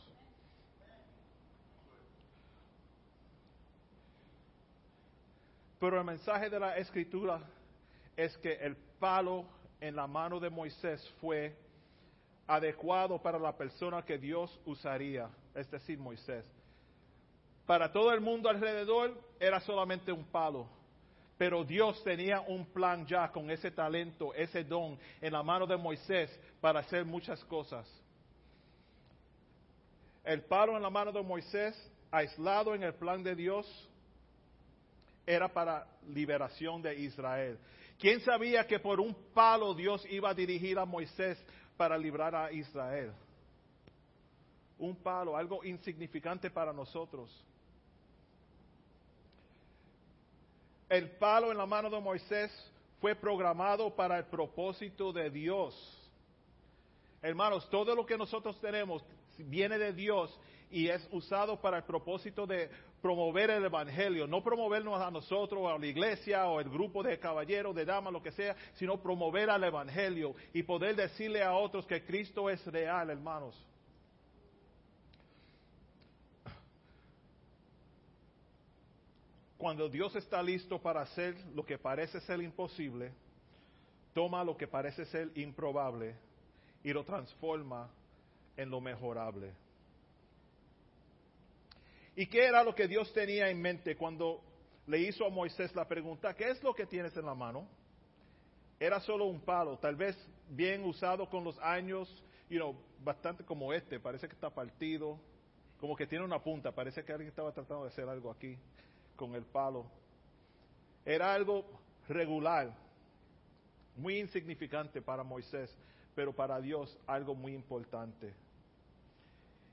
Pero 5.78 5.98
el 5.98 6.04
mensaje 6.04 6.50
de 6.50 6.58
la 6.58 6.76
escritura 6.76 7.40
es 8.16 8.36
que 8.38 8.52
el 8.54 8.76
palo 8.98 9.46
en 9.80 9.94
la 9.96 10.06
mano 10.06 10.40
de 10.40 10.50
Moisés 10.50 11.08
fue 11.20 11.56
adecuado 12.46 13.22
para 13.22 13.38
la 13.38 13.56
persona 13.56 14.04
que 14.04 14.18
Dios 14.18 14.60
usaría, 14.66 15.30
es 15.54 15.70
decir, 15.70 15.98
Moisés. 15.98 16.44
Para 17.64 17.92
todo 17.92 18.12
el 18.12 18.20
mundo 18.20 18.48
alrededor 18.48 19.16
era 19.38 19.60
solamente 19.60 20.10
un 20.10 20.24
palo 20.24 20.79
pero 21.40 21.64
Dios 21.64 22.04
tenía 22.04 22.42
un 22.42 22.66
plan 22.66 23.06
ya 23.06 23.32
con 23.32 23.50
ese 23.50 23.70
talento, 23.70 24.34
ese 24.34 24.62
don 24.62 24.98
en 25.22 25.32
la 25.32 25.42
mano 25.42 25.66
de 25.66 25.74
Moisés 25.74 26.30
para 26.60 26.80
hacer 26.80 27.06
muchas 27.06 27.42
cosas. 27.46 27.88
El 30.22 30.42
palo 30.42 30.76
en 30.76 30.82
la 30.82 30.90
mano 30.90 31.10
de 31.12 31.22
Moisés, 31.22 31.74
aislado 32.10 32.74
en 32.74 32.82
el 32.82 32.92
plan 32.92 33.22
de 33.22 33.34
Dios, 33.34 33.66
era 35.24 35.48
para 35.48 35.86
liberación 36.08 36.82
de 36.82 36.94
Israel. 36.96 37.58
¿Quién 37.98 38.20
sabía 38.20 38.66
que 38.66 38.78
por 38.78 39.00
un 39.00 39.16
palo 39.32 39.72
Dios 39.72 40.04
iba 40.10 40.28
a 40.28 40.34
dirigir 40.34 40.78
a 40.78 40.84
Moisés 40.84 41.42
para 41.74 41.96
librar 41.96 42.34
a 42.34 42.52
Israel? 42.52 43.14
Un 44.76 44.94
palo, 44.94 45.38
algo 45.38 45.64
insignificante 45.64 46.50
para 46.50 46.70
nosotros. 46.70 47.30
El 50.90 51.08
palo 51.12 51.52
en 51.52 51.58
la 51.58 51.66
mano 51.66 51.88
de 51.88 52.00
Moisés 52.00 52.50
fue 53.00 53.14
programado 53.14 53.94
para 53.94 54.18
el 54.18 54.24
propósito 54.24 55.12
de 55.12 55.30
Dios. 55.30 55.74
Hermanos, 57.22 57.68
todo 57.70 57.94
lo 57.94 58.04
que 58.04 58.18
nosotros 58.18 58.60
tenemos 58.60 59.02
viene 59.38 59.78
de 59.78 59.92
Dios 59.92 60.36
y 60.70 60.88
es 60.88 61.06
usado 61.12 61.60
para 61.60 61.78
el 61.78 61.84
propósito 61.84 62.46
de 62.46 62.68
promover 63.00 63.50
el 63.50 63.64
Evangelio, 63.64 64.26
no 64.26 64.42
promovernos 64.42 65.00
a 65.00 65.10
nosotros, 65.10 65.70
a 65.70 65.78
la 65.78 65.86
iglesia 65.86 66.46
o 66.48 66.60
el 66.60 66.68
grupo 66.68 67.02
de 67.02 67.18
caballeros, 67.18 67.74
de 67.74 67.84
damas, 67.84 68.12
lo 68.12 68.22
que 68.22 68.32
sea, 68.32 68.56
sino 68.74 69.00
promover 69.00 69.48
al 69.48 69.62
Evangelio 69.62 70.34
y 70.52 70.64
poder 70.64 70.96
decirle 70.96 71.42
a 71.42 71.54
otros 71.54 71.86
que 71.86 72.04
Cristo 72.04 72.50
es 72.50 72.64
real, 72.66 73.10
hermanos. 73.10 73.54
Cuando 79.60 79.90
Dios 79.90 80.16
está 80.16 80.42
listo 80.42 80.80
para 80.80 81.02
hacer 81.02 81.36
lo 81.54 81.66
que 81.66 81.76
parece 81.76 82.18
ser 82.22 82.40
imposible, 82.40 83.12
toma 84.14 84.42
lo 84.42 84.56
que 84.56 84.66
parece 84.66 85.04
ser 85.04 85.30
improbable 85.36 86.16
y 86.82 86.94
lo 86.94 87.04
transforma 87.04 87.90
en 88.56 88.70
lo 88.70 88.80
mejorable. 88.80 89.52
¿Y 92.16 92.26
qué 92.26 92.46
era 92.46 92.64
lo 92.64 92.74
que 92.74 92.88
Dios 92.88 93.12
tenía 93.12 93.50
en 93.50 93.60
mente 93.60 93.98
cuando 93.98 94.40
le 94.86 95.00
hizo 95.00 95.26
a 95.26 95.28
Moisés 95.28 95.74
la 95.74 95.86
pregunta, 95.86 96.32
¿qué 96.32 96.48
es 96.48 96.62
lo 96.62 96.72
que 96.72 96.86
tienes 96.86 97.14
en 97.18 97.26
la 97.26 97.34
mano? 97.34 97.68
Era 98.78 98.98
solo 99.00 99.26
un 99.26 99.42
palo, 99.42 99.76
tal 99.76 99.94
vez 99.94 100.16
bien 100.48 100.86
usado 100.86 101.28
con 101.28 101.44
los 101.44 101.58
años, 101.58 102.08
you 102.48 102.56
know, 102.56 102.74
bastante 103.04 103.44
como 103.44 103.74
este, 103.74 104.00
parece 104.00 104.26
que 104.26 104.32
está 104.32 104.48
partido, 104.48 105.20
como 105.78 105.94
que 105.96 106.06
tiene 106.06 106.24
una 106.24 106.42
punta, 106.42 106.72
parece 106.72 107.04
que 107.04 107.12
alguien 107.12 107.28
estaba 107.28 107.52
tratando 107.52 107.82
de 107.82 107.90
hacer 107.90 108.08
algo 108.08 108.30
aquí 108.30 108.56
con 109.20 109.34
el 109.34 109.44
palo. 109.44 109.84
Era 111.04 111.34
algo 111.34 111.66
regular, 112.08 112.74
muy 113.94 114.18
insignificante 114.18 115.02
para 115.02 115.22
Moisés, 115.22 115.70
pero 116.14 116.32
para 116.32 116.58
Dios 116.58 116.98
algo 117.06 117.34
muy 117.34 117.52
importante. 117.52 118.32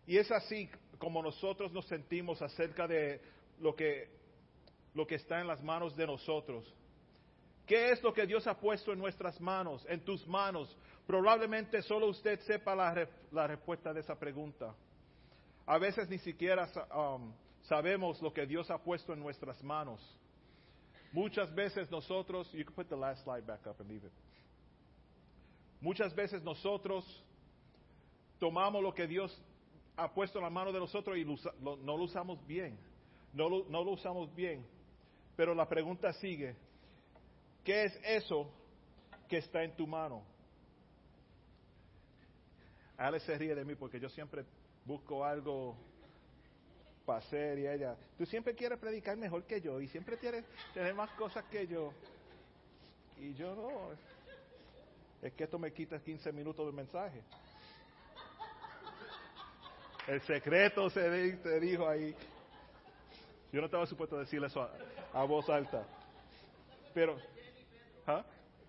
Y 0.05 0.17
es 0.17 0.29
así 0.33 0.69
como 0.99 1.23
nosotros 1.23 1.71
nos 1.71 1.85
sentimos 1.85 2.41
acerca 2.41 2.89
de 2.89 3.21
lo 3.61 3.73
que 3.73 4.09
lo 4.93 5.07
que 5.07 5.15
está 5.15 5.39
en 5.39 5.47
las 5.47 5.63
manos 5.63 5.95
de 5.95 6.05
nosotros. 6.07 6.65
¿Qué 7.65 7.91
es 7.91 8.03
lo 8.03 8.13
que 8.13 8.25
Dios 8.25 8.47
ha 8.47 8.59
puesto 8.59 8.91
en 8.91 8.99
nuestras 8.99 9.39
manos, 9.39 9.85
en 9.87 10.03
tus 10.03 10.27
manos? 10.27 10.75
Probablemente 11.05 11.81
solo 11.83 12.07
usted 12.07 12.39
sepa 12.41 12.75
la, 12.75 13.07
la 13.31 13.47
respuesta 13.47 13.93
de 13.93 14.01
esa 14.01 14.15
pregunta. 14.17 14.73
A 15.65 15.77
veces 15.77 16.09
ni 16.09 16.17
siquiera 16.17 16.67
um, 16.95 17.31
sabemos 17.67 18.21
lo 18.21 18.31
que 18.31 18.45
Dios 18.45 18.69
ha 18.71 18.77
puesto 18.77 19.13
en 19.13 19.19
nuestras 19.19 19.61
manos. 19.63 20.01
Muchas 21.11 21.53
veces 21.53 21.89
nosotros, 21.89 22.51
you 22.53 22.63
can 22.63 22.73
put 22.73 22.89
the 22.89 22.95
last 22.95 23.23
slide 23.23 23.45
back 23.45 23.65
up 23.67 23.79
and 23.79 23.89
leave 23.89 24.05
it. 24.05 24.13
Muchas 25.81 26.13
veces 26.15 26.41
nosotros 26.43 27.05
tomamos 28.39 28.81
lo 28.81 28.93
que 28.93 29.07
Dios 29.07 29.31
ha 29.95 30.13
puesto 30.13 30.39
en 30.39 30.43
la 30.43 30.49
mano 30.49 30.71
de 30.71 30.79
nosotros 30.79 31.17
y 31.17 31.25
no 31.25 31.97
lo 31.97 32.03
usamos 32.03 32.45
bien. 32.45 32.77
No 33.33 33.49
lo, 33.49 33.65
no 33.69 33.83
lo 33.83 33.91
usamos 33.91 34.33
bien. 34.33 34.65
Pero 35.35 35.53
la 35.53 35.67
pregunta 35.67 36.11
sigue, 36.13 36.55
¿qué 37.63 37.85
es 37.85 37.99
eso 38.03 38.49
que 39.27 39.37
está 39.37 39.63
en 39.63 39.75
tu 39.75 39.85
mano? 39.85 40.23
Alex 42.97 43.25
se 43.25 43.37
ríe 43.37 43.53
de 43.53 43.63
mí 43.63 43.75
porque 43.75 43.99
yo 43.99 44.09
siempre 44.09 44.43
busco 44.85 45.23
algo 45.23 45.77
para 47.07 47.19
hacer 47.19 47.57
y 47.57 47.65
ella, 47.65 47.95
tú 48.17 48.25
siempre 48.25 48.53
quieres 48.53 48.77
predicar 48.77 49.15
mejor 49.15 49.45
que 49.45 49.61
yo 49.61 49.79
y 49.79 49.87
siempre 49.87 50.17
quieres 50.17 50.43
tener 50.73 50.93
más 50.93 51.09
cosas 51.11 51.45
que 51.45 51.65
yo. 51.65 51.93
Y 53.17 53.33
yo 53.33 53.55
no, 53.55 53.95
es 55.21 55.33
que 55.33 55.45
esto 55.45 55.57
me 55.57 55.71
quita 55.71 55.99
15 55.99 56.33
minutos 56.33 56.65
del 56.65 56.75
mensaje. 56.75 57.23
El 60.05 60.21
secreto 60.21 60.89
se 60.89 61.31
te 61.37 61.59
dijo 61.61 61.87
ahí. 61.87 62.13
Yo 63.53 63.61
no 63.61 63.67
estaba 63.67 63.87
supuesto 63.87 64.17
a 64.17 64.19
decirle 64.19 64.47
eso 64.47 64.69
a, 65.13 65.23
voz 65.23 65.49
alta. 65.49 65.85
Pero, 66.93 67.17
¿ah? 68.05 68.25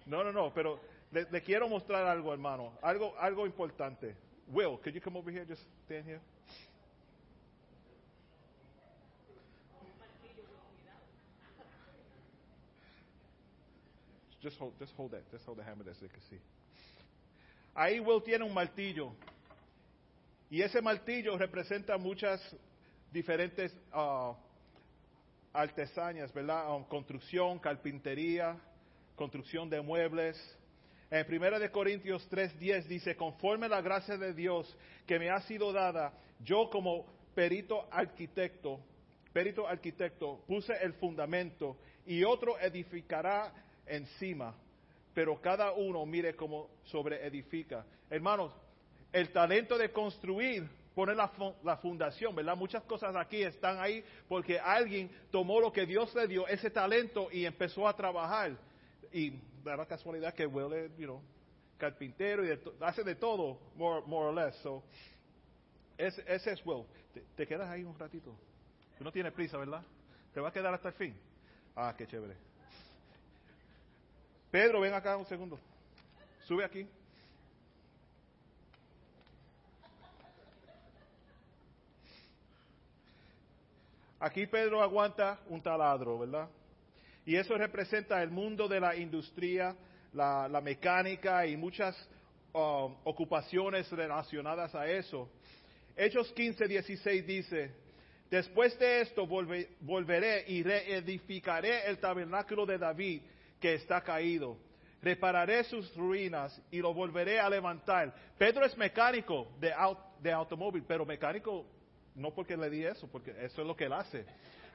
no, 0.06 0.22
no, 0.22 0.30
no, 0.30 0.54
pero 0.54 0.80
le, 1.10 1.26
le, 1.28 1.42
quiero 1.42 1.68
mostrar 1.68 2.06
algo, 2.06 2.32
hermano. 2.32 2.72
Algo, 2.82 3.18
algo 3.18 3.46
importante. 3.46 4.14
Will, 4.46 4.78
could 4.78 4.94
you 4.94 5.00
come 5.00 5.18
over 5.18 5.32
here? 5.32 5.44
Just 5.44 5.62
stand 5.84 6.06
here. 6.06 6.20
Just 14.48 14.58
hold, 14.60 14.72
just 14.78 14.94
hold 14.96 15.10
that. 15.10 15.30
Just 15.30 15.44
hold 15.44 15.58
the 15.58 15.62
hammer 15.62 15.84
there 15.84 15.92
so 15.92 16.06
you 16.06 16.08
can 16.08 16.22
see. 16.30 16.40
Ahí 17.76 18.00
Will 18.00 18.22
tiene 18.22 18.42
un 18.42 18.54
martillo. 18.54 19.12
Y 20.50 20.62
ese 20.62 20.80
martillo 20.80 21.36
representa 21.36 21.98
muchas 21.98 22.40
diferentes 23.12 23.70
uh, 23.92 24.32
artesanías, 25.52 26.32
¿verdad? 26.32 26.74
Um, 26.74 26.84
construcción, 26.84 27.58
carpintería, 27.58 28.56
construcción 29.16 29.68
de 29.68 29.82
muebles. 29.82 30.38
En 31.10 31.26
1 31.30 31.58
de 31.58 31.70
Corintios 31.70 32.26
3:10 32.30 32.84
dice, 32.86 33.16
conforme 33.16 33.68
la 33.68 33.82
gracia 33.82 34.16
de 34.16 34.32
Dios 34.32 34.74
que 35.06 35.18
me 35.18 35.28
ha 35.28 35.42
sido 35.42 35.74
dada, 35.74 36.14
yo 36.42 36.70
como 36.70 37.04
perito 37.34 37.86
arquitecto, 37.90 38.80
perito 39.30 39.68
arquitecto, 39.68 40.42
puse 40.46 40.72
el 40.82 40.94
fundamento 40.94 41.76
y 42.06 42.24
otro 42.24 42.58
edificará 42.58 43.52
encima, 43.88 44.54
pero 45.14 45.40
cada 45.40 45.72
uno 45.72 46.04
mire 46.06 46.34
cómo 46.34 46.70
sobre 46.84 47.26
edifica. 47.26 47.84
Hermanos, 48.10 48.52
el 49.12 49.32
talento 49.32 49.76
de 49.76 49.90
construir 49.90 50.68
pone 50.94 51.14
la, 51.14 51.76
fundación, 51.76 52.34
¿verdad? 52.34 52.56
Muchas 52.56 52.82
cosas 52.82 53.14
aquí 53.14 53.42
están 53.42 53.78
ahí 53.78 54.04
porque 54.28 54.58
alguien 54.58 55.08
tomó 55.30 55.60
lo 55.60 55.72
que 55.72 55.86
Dios 55.86 56.12
le 56.14 56.26
dio, 56.26 56.46
ese 56.48 56.70
talento, 56.70 57.28
y 57.30 57.44
empezó 57.44 57.86
a 57.86 57.94
trabajar. 57.94 58.56
Y 59.12 59.30
da 59.62 59.76
la 59.76 59.86
casualidad 59.86 60.34
que 60.34 60.44
huele, 60.44 60.90
you 60.98 61.06
know, 61.06 61.22
carpintero 61.78 62.44
y 62.44 62.58
hace 62.80 63.04
de 63.04 63.14
todo, 63.14 63.60
more, 63.76 64.04
more 64.06 64.28
or 64.28 64.34
less. 64.34 64.56
So, 64.56 64.82
ese, 65.96 66.24
ese 66.26 66.52
es 66.52 66.66
Will. 66.66 66.84
Te, 67.14 67.20
te, 67.36 67.46
quedas 67.46 67.68
ahí 67.68 67.84
un 67.84 67.96
ratito. 67.96 68.34
Tú 68.98 69.04
no 69.04 69.12
tienes 69.12 69.32
prisa, 69.32 69.56
¿verdad? 69.56 69.84
Te 70.34 70.40
va 70.40 70.48
a 70.48 70.52
quedar 70.52 70.74
hasta 70.74 70.88
el 70.88 70.94
fin. 70.94 71.16
Ah, 71.76 71.94
qué 71.96 72.08
chévere. 72.08 72.47
Pedro, 74.50 74.80
ven 74.80 74.94
acá 74.94 75.16
un 75.16 75.26
segundo. 75.26 75.58
Sube 76.46 76.64
aquí. 76.64 76.86
Aquí 84.20 84.46
Pedro 84.46 84.82
aguanta 84.82 85.38
un 85.48 85.62
taladro, 85.62 86.18
¿verdad? 86.18 86.48
Y 87.24 87.36
eso 87.36 87.56
representa 87.56 88.22
el 88.22 88.30
mundo 88.30 88.66
de 88.66 88.80
la 88.80 88.96
industria, 88.96 89.76
la, 90.14 90.60
mecánica 90.62 91.46
y 91.46 91.56
muchas 91.56 91.94
um, 92.52 92.96
ocupaciones 93.04 93.90
relacionadas 93.92 94.74
a 94.74 94.88
eso. 94.88 95.30
Hechos 95.94 96.32
15, 96.32 96.66
16 96.66 97.26
dice, 97.26 97.70
después 98.30 98.76
de 98.78 99.02
esto 99.02 99.26
volveré 99.26 100.44
y 100.48 100.62
reedificaré 100.62 101.86
el 101.86 101.98
tabernáculo 101.98 102.64
de 102.64 102.78
David 102.78 103.22
que 103.60 103.74
está 103.74 104.00
caído. 104.02 104.56
Repararé 105.00 105.62
sus 105.64 105.94
ruinas 105.96 106.60
y 106.70 106.78
lo 106.78 106.92
volveré 106.92 107.38
a 107.38 107.48
levantar. 107.48 108.14
Pedro 108.36 108.64
es 108.64 108.76
mecánico 108.76 109.48
de, 109.60 109.72
de 110.20 110.32
automóvil, 110.32 110.84
pero 110.86 111.06
mecánico 111.06 111.66
no 112.14 112.34
porque 112.34 112.56
le 112.56 112.68
di 112.68 112.84
eso, 112.84 113.08
porque 113.10 113.30
eso 113.30 113.62
es 113.62 113.66
lo 113.66 113.76
que 113.76 113.84
él 113.84 113.92
hace. 113.92 114.26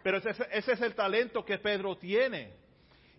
Pero 0.02 0.18
ese, 0.18 0.30
ese 0.52 0.74
es 0.74 0.82
el 0.82 0.96
talento 0.96 1.44
que 1.44 1.58
Pedro 1.58 1.98
tiene. 1.98 2.54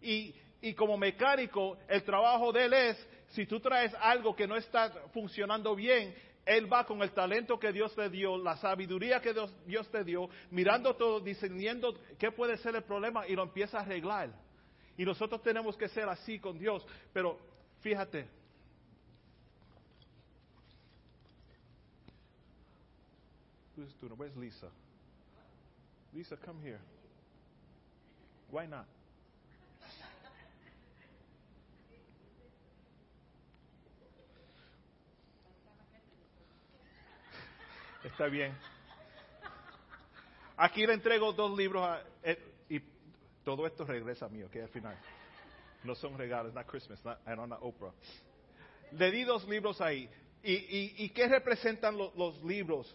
Y, 0.00 0.34
y 0.62 0.74
como 0.74 0.96
mecánico, 0.96 1.78
el 1.88 2.02
trabajo 2.04 2.52
de 2.52 2.64
él 2.64 2.72
es, 2.72 3.08
si 3.28 3.46
tú 3.46 3.60
traes 3.60 3.94
algo 4.00 4.34
que 4.34 4.46
no 4.46 4.56
está 4.56 4.90
funcionando 5.12 5.74
bien, 5.74 6.14
él 6.46 6.70
va 6.72 6.84
con 6.84 7.02
el 7.02 7.10
talento 7.12 7.58
que 7.58 7.72
Dios 7.72 7.94
te 7.94 8.08
dio, 8.10 8.36
la 8.36 8.56
sabiduría 8.56 9.20
que 9.20 9.32
Dios, 9.32 9.54
Dios 9.66 9.90
te 9.90 10.04
dio, 10.04 10.28
mirando 10.50 10.94
todo, 10.94 11.20
discerniendo 11.20 11.94
qué 12.18 12.30
puede 12.30 12.56
ser 12.58 12.76
el 12.76 12.82
problema 12.82 13.26
y 13.26 13.34
lo 13.34 13.42
empieza 13.42 13.78
a 13.78 13.82
arreglar. 13.82 14.30
Y 14.96 15.04
nosotros 15.04 15.42
tenemos 15.42 15.76
que 15.76 15.88
ser 15.88 16.08
así 16.08 16.38
con 16.38 16.58
Dios. 16.58 16.86
Pero 17.12 17.38
fíjate, 17.80 18.28
Who's 23.76 23.92
doing? 24.00 24.12
Where's 24.16 24.36
Lisa? 24.36 24.68
Lisa, 26.12 26.36
come 26.36 26.60
here. 26.62 26.80
Why 28.50 28.66
not? 28.66 28.86
Está 38.04 38.26
bien. 38.26 38.54
Aquí 40.56 40.86
le 40.86 40.94
entrego 40.94 41.32
dos 41.32 41.56
libros 41.56 41.82
a, 41.82 42.00
eh, 42.22 42.38
todo 43.44 43.66
esto 43.66 43.84
regresa 43.84 44.26
a 44.26 44.28
mí, 44.28 44.42
ok, 44.42 44.56
al 44.56 44.68
final. 44.68 44.96
No 45.84 45.94
son 45.94 46.16
regalos, 46.16 46.54
not 46.54 46.66
Christmas, 46.66 47.04
not, 47.04 47.18
and 47.26 47.46
not 47.46 47.60
Oprah. 47.62 47.92
Le 48.92 49.10
di 49.10 49.24
dos 49.24 49.46
libros 49.46 49.80
ahí. 49.80 50.08
¿Y, 50.42 51.08
qué 51.10 51.26
representan 51.28 51.96
lo, 51.96 52.12
los 52.16 52.42
libros? 52.42 52.94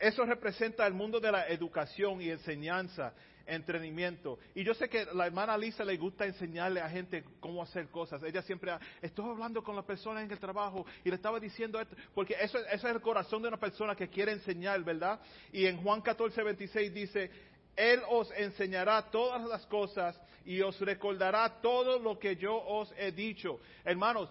Eso 0.00 0.24
representa 0.24 0.86
el 0.86 0.94
mundo 0.94 1.20
de 1.20 1.32
la 1.32 1.48
educación 1.48 2.20
y 2.20 2.30
enseñanza, 2.30 3.14
entrenamiento. 3.46 4.38
Y 4.54 4.64
yo 4.64 4.74
sé 4.74 4.88
que 4.88 5.06
la 5.14 5.26
hermana 5.26 5.56
Lisa 5.56 5.84
le 5.84 5.96
gusta 5.96 6.26
enseñarle 6.26 6.80
a 6.80 6.88
gente 6.88 7.24
cómo 7.40 7.62
hacer 7.62 7.88
cosas. 7.88 8.22
Ella 8.22 8.42
siempre, 8.42 8.72
estoy 9.00 9.30
hablando 9.30 9.62
con 9.62 9.76
la 9.76 9.82
persona 9.82 10.22
en 10.22 10.30
el 10.30 10.38
trabajo 10.38 10.84
y 11.04 11.08
le 11.08 11.16
estaba 11.16 11.38
diciendo 11.40 11.80
esto, 11.80 11.96
porque 12.14 12.36
eso, 12.40 12.58
eso 12.58 12.88
es 12.88 12.94
el 12.94 13.00
corazón 13.00 13.42
de 13.42 13.48
una 13.48 13.58
persona 13.58 13.94
que 13.94 14.08
quiere 14.08 14.32
enseñar, 14.32 14.82
¿verdad? 14.82 15.20
Y 15.52 15.66
en 15.66 15.82
Juan 15.82 16.00
14, 16.00 16.42
26 16.42 16.94
dice, 16.94 17.30
Él 17.76 18.00
os 18.08 18.30
enseñará 18.32 19.02
todas 19.10 19.42
las 19.48 19.66
cosas 19.66 20.18
y 20.44 20.60
os 20.60 20.78
recordará 20.80 21.60
todo 21.60 21.98
lo 21.98 22.18
que 22.18 22.36
yo 22.36 22.56
os 22.56 22.92
he 22.96 23.12
dicho. 23.12 23.60
Hermanos, 23.84 24.28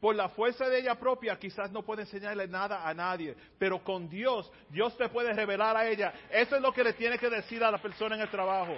por 0.00 0.14
la 0.14 0.28
fuerza 0.28 0.68
de 0.68 0.80
ella 0.80 0.96
propia 0.96 1.38
quizás 1.38 1.70
no 1.70 1.82
puede 1.82 2.02
enseñarle 2.02 2.46
nada 2.46 2.86
a 2.86 2.92
nadie, 2.92 3.34
pero 3.58 3.82
con 3.82 4.08
Dios, 4.08 4.52
Dios 4.68 4.96
te 4.98 5.08
puede 5.08 5.32
revelar 5.32 5.76
a 5.76 5.88
ella. 5.88 6.12
Eso 6.30 6.56
es 6.56 6.62
lo 6.62 6.72
que 6.72 6.84
le 6.84 6.92
tiene 6.92 7.18
que 7.18 7.30
decir 7.30 7.64
a 7.64 7.70
la 7.70 7.80
persona 7.80 8.14
en 8.14 8.22
el 8.22 8.30
trabajo. 8.30 8.74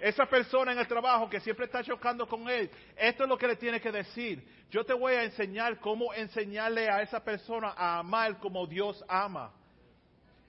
Esa 0.00 0.26
persona 0.26 0.72
en 0.72 0.78
el 0.78 0.86
trabajo 0.86 1.28
que 1.28 1.40
siempre 1.40 1.66
está 1.66 1.82
chocando 1.82 2.26
con 2.26 2.48
él, 2.48 2.70
esto 2.96 3.24
es 3.24 3.28
lo 3.28 3.36
que 3.36 3.48
le 3.48 3.56
tiene 3.56 3.80
que 3.80 3.90
decir. 3.90 4.42
Yo 4.70 4.84
te 4.84 4.94
voy 4.94 5.14
a 5.14 5.24
enseñar 5.24 5.78
cómo 5.80 6.14
enseñarle 6.14 6.88
a 6.88 7.02
esa 7.02 7.22
persona 7.22 7.74
a 7.76 7.98
amar 7.98 8.38
como 8.38 8.66
Dios 8.66 9.04
ama. 9.08 9.52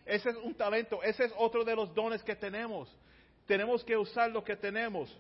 Ese 0.06 0.30
es 0.30 0.36
un 0.38 0.56
talento, 0.56 1.04
ese 1.04 1.26
es 1.26 1.34
otro 1.38 1.64
de 1.64 1.76
los 1.76 1.94
dones 1.94 2.24
que 2.24 2.36
tenemos. 2.36 2.90
Tenemos 3.46 3.84
que 3.84 3.98
usar 3.98 4.32
lo 4.32 4.44
que 4.44 4.56
tenemos. 4.56 5.16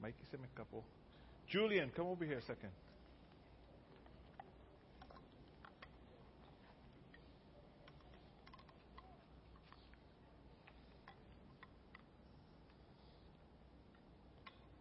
Mikey 0.00 0.26
se 0.30 0.38
me 0.38 0.46
escapó. 0.46 0.82
Julian, 1.50 1.90
come 1.90 2.08
over 2.08 2.24
here 2.24 2.38
a 2.38 2.42
second. 2.42 2.70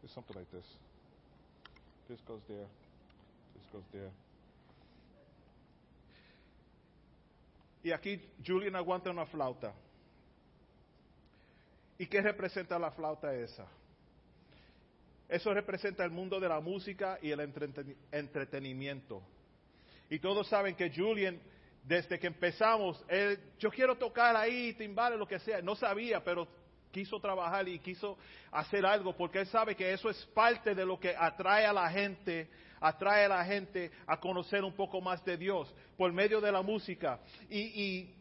It's 0.04 0.16
something 0.16 0.36
like 0.36 0.50
this. 0.52 0.66
This 2.08 2.20
goes 2.28 2.42
there. 2.48 2.66
This 3.56 3.68
goes 3.72 3.84
there. 3.94 4.10
Y 7.84 7.92
aquí 7.92 8.22
Julian 8.46 8.76
aguanta 8.76 9.10
una 9.10 9.26
flauta. 9.26 9.74
¿Y 11.98 12.06
qué 12.08 12.22
representa 12.22 12.80
la 12.80 12.92
flauta 12.92 13.34
esa? 13.34 13.68
Eso 15.28 15.54
representa 15.54 16.04
el 16.04 16.12
mundo 16.12 16.40
de 16.40 16.50
la 16.50 16.60
música 16.60 17.20
y 17.22 17.30
el 17.32 17.40
entreten- 17.40 17.96
entretenimiento. 18.12 19.22
Y 20.10 20.20
todos 20.20 20.48
saben 20.48 20.76
que 20.76 20.92
Julian, 20.92 21.40
desde 21.84 22.18
que 22.18 22.28
empezamos, 22.28 23.04
él, 23.08 23.40
yo 23.60 23.70
quiero 23.70 23.96
tocar 23.98 24.36
ahí, 24.36 24.74
timbales, 24.74 25.20
lo 25.20 25.28
que 25.28 25.40
sea. 25.40 25.62
No 25.62 25.76
sabía, 25.76 26.24
pero 26.24 26.48
quiso 26.92 27.20
trabajar 27.20 27.68
y 27.68 27.80
quiso 27.80 28.18
hacer 28.52 28.86
algo 28.86 29.16
porque 29.16 29.40
él 29.40 29.48
sabe 29.48 29.76
que 29.76 29.94
eso 29.94 30.10
es 30.10 30.26
parte 30.34 30.74
de 30.76 30.86
lo 30.86 31.00
que 31.00 31.16
atrae 31.16 31.66
a 31.66 31.74
la 31.74 31.90
gente, 31.90 32.50
atrae 32.80 33.26
a 33.26 33.30
la 33.30 33.46
gente 33.46 33.92
a 34.08 34.20
conocer 34.20 34.64
un 34.64 34.74
poco 34.74 35.02
más 35.02 35.24
de 35.26 35.38
Dios 35.38 35.74
por 35.98 36.12
medio 36.12 36.42
de 36.42 36.52
la 36.52 36.62
música. 36.62 37.20
Y, 37.50 37.60
y 37.60 38.16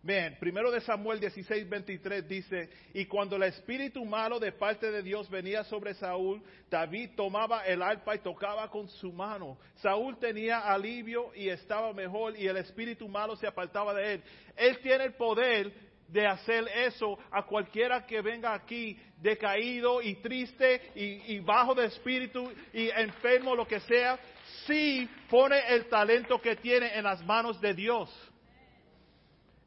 Vean, 0.00 0.36
primero 0.38 0.70
de 0.70 0.80
Samuel 0.80 1.18
16, 1.18 1.68
23 1.68 2.28
dice, 2.28 2.70
y 2.94 3.06
cuando 3.06 3.34
el 3.34 3.42
espíritu 3.42 4.04
malo 4.04 4.38
de 4.38 4.52
parte 4.52 4.92
de 4.92 5.02
Dios 5.02 5.28
venía 5.28 5.64
sobre 5.64 5.92
Saúl, 5.94 6.40
David 6.70 7.10
tomaba 7.16 7.66
el 7.66 7.82
arpa 7.82 8.14
y 8.14 8.20
tocaba 8.20 8.70
con 8.70 8.88
su 8.88 9.12
mano. 9.12 9.58
Saúl 9.82 10.16
tenía 10.18 10.60
alivio 10.60 11.34
y 11.34 11.48
estaba 11.48 11.92
mejor 11.92 12.38
y 12.38 12.46
el 12.46 12.58
espíritu 12.58 13.08
malo 13.08 13.34
se 13.34 13.48
apartaba 13.48 13.92
de 13.92 14.14
él. 14.14 14.22
Él 14.56 14.78
tiene 14.82 15.04
el 15.04 15.14
poder 15.14 15.72
de 16.08 16.26
hacer 16.26 16.66
eso 16.68 17.18
a 17.30 17.44
cualquiera 17.44 18.04
que 18.06 18.20
venga 18.22 18.54
aquí 18.54 18.98
decaído 19.20 20.00
y 20.00 20.14
triste 20.16 20.90
y, 20.94 21.38
bajo 21.40 21.74
de 21.74 21.86
espíritu 21.86 22.50
y 22.72 22.88
enfermo, 22.88 23.54
lo 23.54 23.66
que 23.66 23.80
sea, 23.80 24.18
si 24.66 25.08
pone 25.28 25.58
el 25.68 25.86
talento 25.88 26.40
que 26.40 26.56
tiene 26.56 26.96
en 26.96 27.04
las 27.04 27.24
manos 27.24 27.60
de 27.60 27.74
Dios. 27.74 28.10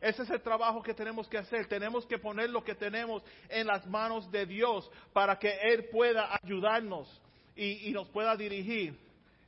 Ese 0.02 0.24
es 0.24 0.30
el 0.32 0.42
trabajo 0.42 0.82
que 0.82 0.96
tenemos 0.96 1.28
que 1.30 1.38
hacer. 1.38 1.68
Tenemos 1.68 2.08
que 2.08 2.18
poner 2.18 2.50
lo 2.50 2.64
que 2.64 2.74
tenemos 2.74 3.22
en 3.48 3.68
las 3.68 3.86
manos 3.86 4.32
de 4.32 4.48
Dios 4.48 4.90
para 5.14 5.38
que 5.38 5.56
Él 5.62 5.90
pueda 5.92 6.36
ayudarnos 6.42 7.22
y, 7.56 7.92
nos 7.92 8.10
pueda 8.10 8.36
dirigir. 8.36 8.98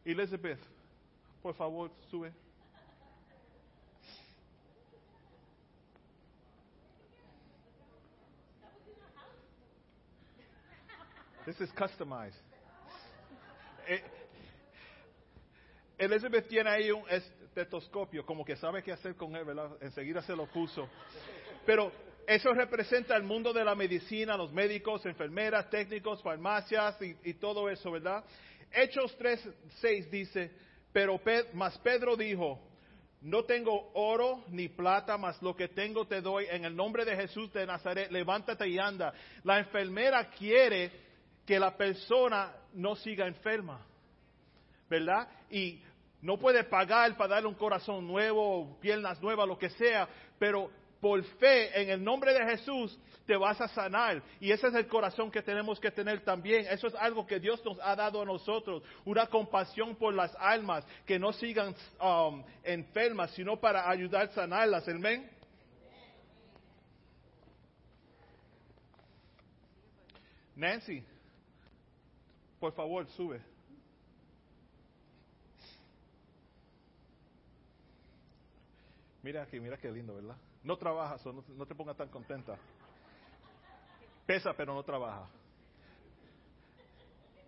Elizabeth, 0.05 0.59
por 1.41 1.55
favor, 1.55 1.91
sube. 2.11 2.31
This 11.45 11.59
is 11.59 11.71
customized. 11.73 12.37
Eh, 13.87 14.01
Elizabeth 15.97 16.47
tiene 16.47 16.69
ahí 16.69 16.91
un 16.91 17.03
estetoscopio, 17.09 18.25
como 18.25 18.45
que 18.45 18.55
sabe 18.55 18.81
qué 18.81 18.93
hacer 18.93 19.15
con 19.15 19.35
él, 19.35 19.43
¿verdad? 19.45 19.71
Enseguida 19.81 20.21
se 20.21 20.35
lo 20.35 20.47
puso. 20.47 20.87
Pero 21.65 21.91
eso 22.25 22.53
representa 22.53 23.15
el 23.17 23.23
mundo 23.23 23.51
de 23.51 23.63
la 23.63 23.75
medicina, 23.75 24.37
los 24.37 24.51
médicos, 24.53 25.05
enfermeras, 25.05 25.69
técnicos, 25.69 26.21
farmacias 26.23 26.97
y, 27.01 27.33
todo 27.35 27.69
eso, 27.69 27.91
¿verdad? 27.91 28.23
Hechos 28.71 29.15
3, 29.17 29.49
6 29.81 30.09
dice, 30.11 30.51
pero 30.91 31.17
Pe- 31.19 31.49
mas 31.53 31.77
Pedro 31.79 32.15
dijo, 32.15 32.59
no 33.21 33.43
tengo 33.43 33.91
oro 33.93 34.43
ni 34.49 34.69
plata, 34.69 35.17
mas 35.17 35.41
lo 35.41 35.55
que 35.55 35.67
tengo 35.69 36.05
te 36.05 36.21
doy. 36.21 36.45
En 36.49 36.65
el 36.65 36.75
nombre 36.75 37.05
de 37.05 37.15
Jesús 37.15 37.51
de 37.53 37.65
Nazaret, 37.65 38.11
levántate 38.11 38.67
y 38.67 38.79
anda. 38.79 39.13
La 39.43 39.59
enfermera 39.59 40.29
quiere 40.29 40.91
que 41.45 41.59
la 41.59 41.75
persona 41.75 42.53
no 42.73 42.95
siga 42.95 43.27
enferma. 43.27 43.85
¿verdad? 44.93 45.27
Y 45.49 45.81
no 46.21 46.37
puede 46.37 46.63
pagar 46.63 47.17
para 47.17 47.35
darle 47.35 47.49
un 47.49 47.55
corazón 47.55 48.05
nuevo, 48.07 48.77
piernas 48.79 49.19
nuevas, 49.21 49.47
lo 49.47 49.57
que 49.57 49.69
sea, 49.71 50.07
pero 50.37 50.69
por 51.01 51.21
fe 51.39 51.81
en 51.81 51.89
el 51.89 52.03
nombre 52.03 52.31
de 52.31 52.45
Jesús 52.45 52.97
te 53.25 53.35
vas 53.35 53.59
a 53.59 53.67
sanar. 53.69 54.21
Y 54.39 54.51
ese 54.51 54.67
es 54.67 54.75
el 54.75 54.87
corazón 54.87 55.31
que 55.31 55.41
tenemos 55.41 55.79
que 55.79 55.89
tener 55.89 56.23
también. 56.23 56.67
Eso 56.69 56.87
es 56.87 56.95
algo 56.95 57.25
que 57.25 57.39
Dios 57.39 57.63
nos 57.65 57.79
ha 57.81 57.95
dado 57.95 58.21
a 58.21 58.25
nosotros, 58.25 58.83
una 59.03 59.25
compasión 59.25 59.95
por 59.95 60.13
las 60.13 60.35
almas, 60.35 60.85
que 61.05 61.17
no 61.17 61.33
sigan 61.33 61.75
um, 61.99 62.43
enfermas, 62.63 63.31
sino 63.31 63.59
para 63.59 63.89
ayudar 63.89 64.27
a 64.27 64.31
sanarlas. 64.33 64.87
Amén. 64.87 65.29
Nancy, 70.55 71.03
por 72.63 72.71
favor, 72.71 73.05
sube. 73.09 73.41
Mira 79.21 79.43
aquí, 79.43 79.59
mira 79.59 79.75
qué 79.75 79.91
lindo, 79.91 80.15
¿verdad? 80.15 80.37
No 80.63 80.77
trabaja, 80.77 81.17
so 81.17 81.33
no, 81.33 81.43
no 81.57 81.65
te 81.65 81.75
pongas 81.75 81.97
tan 81.97 82.07
contenta. 82.07 82.57
Pesa, 84.25 84.53
pero 84.53 84.73
no 84.73 84.81
trabaja. 84.81 85.27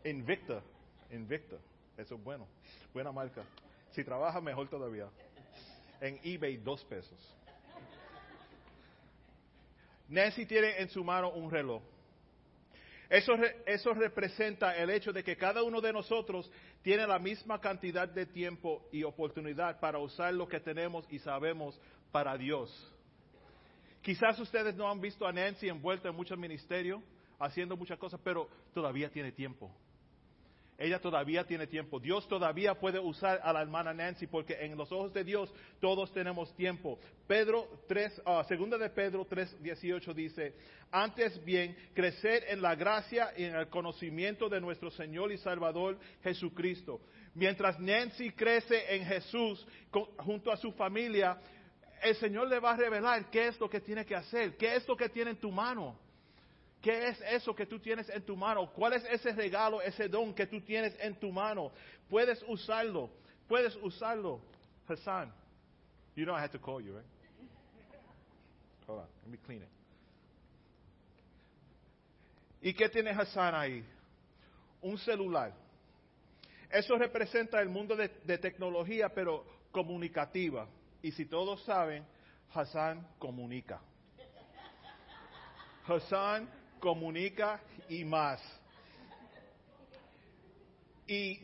Invicta, 0.04 0.62
Invicta, 1.10 1.56
eso 1.95 2.15
es 2.15 2.21
bueno, 2.21 2.45
buena 2.93 3.13
marca. 3.13 3.41
Si 3.91 4.04
trabaja, 4.04 4.41
mejor 4.41 4.67
todavía. 4.67 5.08
En 6.01 6.19
eBay, 6.25 6.58
dos 6.58 6.84
pesos. 6.84 7.38
Nancy 10.10 10.45
tiene 10.45 10.82
en 10.82 10.89
su 10.89 11.06
mano 11.06 11.30
un 11.30 11.49
reloj. 11.49 11.82
Eso, 13.10 13.34
eso 13.65 13.94
representa 13.94 14.76
el 14.76 14.89
hecho 14.89 15.13
de 15.13 15.24
que 15.24 15.38
cada 15.38 15.63
uno 15.63 15.80
de 15.82 15.94
nosotros 15.94 16.52
tiene 16.82 17.06
la 17.06 17.20
misma 17.20 17.60
cantidad 17.62 18.08
de 18.08 18.26
tiempo 18.26 18.88
y 18.91 19.04
oportunidad 19.04 19.80
para 19.80 20.00
usar 20.00 20.34
lo 20.34 20.48
que 20.48 20.60
tenemos 20.60 21.06
y 21.12 21.20
sabemos 21.20 21.80
para 22.12 22.38
Dios. 22.38 22.72
Quizás 24.02 24.39
ustedes 24.39 24.76
no 24.76 24.89
han 24.89 25.02
visto 25.02 25.26
a 25.26 25.34
Nancy 25.34 25.68
envuelta 25.68 26.10
en 26.10 26.15
muchos 26.15 26.38
ministerios, 26.38 27.02
haciendo 27.39 27.76
muchas 27.76 27.98
cosas, 27.98 28.20
pero 28.24 28.50
todavía 28.74 29.10
tiene 29.10 29.32
tiempo. 29.32 29.72
Ella 30.78 31.00
todavía 31.00 31.46
tiene 31.46 31.68
tiempo. 31.68 32.00
Dios 32.00 32.28
todavía 32.28 32.76
puede 32.76 33.00
usar 33.00 33.40
a 33.44 33.54
la 33.54 33.62
hermana 33.62 33.94
Nancy 33.94 34.28
porque 34.28 34.54
en 34.60 34.76
los 34.76 34.92
ojos 34.92 35.14
de 35.14 35.24
Dios 35.24 35.54
todos 35.80 36.12
tenemos 36.12 36.54
tiempo. 36.56 37.00
Pedro 37.28 37.68
3, 37.88 38.22
ah, 38.26 38.44
segunda 38.48 38.78
de 38.78 38.90
Pedro 38.90 39.26
3, 39.26 39.62
18 39.64 40.14
dice, 40.14 40.54
antes 40.92 41.44
bien, 41.46 41.78
crecer 41.94 42.44
en 42.50 42.62
la 42.62 42.76
gracia 42.76 43.32
y 43.38 43.46
en 43.46 43.56
el 43.56 43.70
conocimiento 43.70 44.50
de 44.50 44.60
nuestro 44.60 44.92
Señor 44.92 45.32
y 45.32 45.38
Salvador 45.38 45.98
Jesucristo. 46.24 47.00
Mientras 47.34 47.80
Nancy 47.80 48.32
crece 48.32 48.96
en 48.96 49.06
Jesús 49.06 49.66
con- 49.90 50.06
junto 50.18 50.52
a 50.52 50.58
su 50.58 50.74
familia, 50.74 51.38
el 52.04 52.16
Señor 52.18 52.50
le 52.50 52.60
va 52.60 52.72
a 52.74 52.78
revelar 52.78 53.30
qué 53.32 53.48
es 53.48 53.60
lo 53.60 53.70
que 53.70 53.80
tiene 53.80 54.06
que 54.06 54.16
hacer, 54.16 54.58
qué 54.58 54.76
es 54.76 54.86
lo 54.88 54.98
que 54.98 55.08
tiene 55.08 55.32
en 55.32 55.38
tu 55.38 55.52
mano. 55.52 55.98
¿Qué 56.86 57.08
es 57.08 57.19
eso 57.21 57.56
que 57.56 57.65
tú 57.65 57.80
tienes 57.80 58.08
en 58.10 58.21
tu 58.21 58.38
mano? 58.38 58.71
¿Cuál 58.71 58.93
es 58.93 59.04
ese 59.06 59.32
regalo, 59.32 59.82
ese 59.82 60.08
don 60.08 60.36
que 60.36 60.45
tú 60.45 60.62
tienes 60.62 60.95
en 61.00 61.15
tu 61.15 61.32
mano? 61.32 61.71
Puedes 62.08 62.43
usarlo. 62.48 63.10
Puedes 63.48 63.76
usarlo. 63.78 64.39
Hassan, 64.88 65.34
you 66.15 66.26
know 66.26 66.36
I 66.36 66.41
had 66.43 66.52
to 66.52 66.60
call 66.60 66.80
you, 66.80 66.93
right? 66.93 67.06
Hold 68.86 69.00
on, 69.00 69.08
let 69.24 69.32
me 69.32 69.38
clean 69.38 69.63
it. 69.63 69.69
¿Y 72.62 72.71
qué 72.76 72.88
tiene 72.88 73.10
Hassan 73.10 73.56
ahí? 73.56 73.84
Un 74.84 75.00
celular. 75.00 75.54
Eso 76.69 77.00
representa 77.00 77.60
el 77.62 77.69
mundo 77.69 77.95
de, 77.95 78.38
tecnología, 78.38 79.10
pero 79.10 79.43
comunicativa. 79.71 80.67
Y 81.02 81.12
si 81.13 81.26
todos 81.26 81.63
saben, 81.63 82.06
Hassan 82.54 83.08
comunica. 83.17 83.82
Hassan 85.88 86.48
comunica 86.80 87.62
y 87.90 88.04
más. 88.04 88.42
Y 91.08 91.40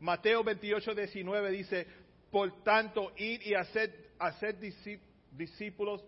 Mateo 0.00 0.44
28, 0.44 0.94
19 0.94 1.50
dice, 1.50 1.86
por 2.30 2.62
tanto, 2.62 3.12
ir 3.16 3.46
y 3.46 3.54
hacer, 3.54 4.10
hacer 4.18 4.60
discí- 4.60 5.00
discípulos, 5.30 6.04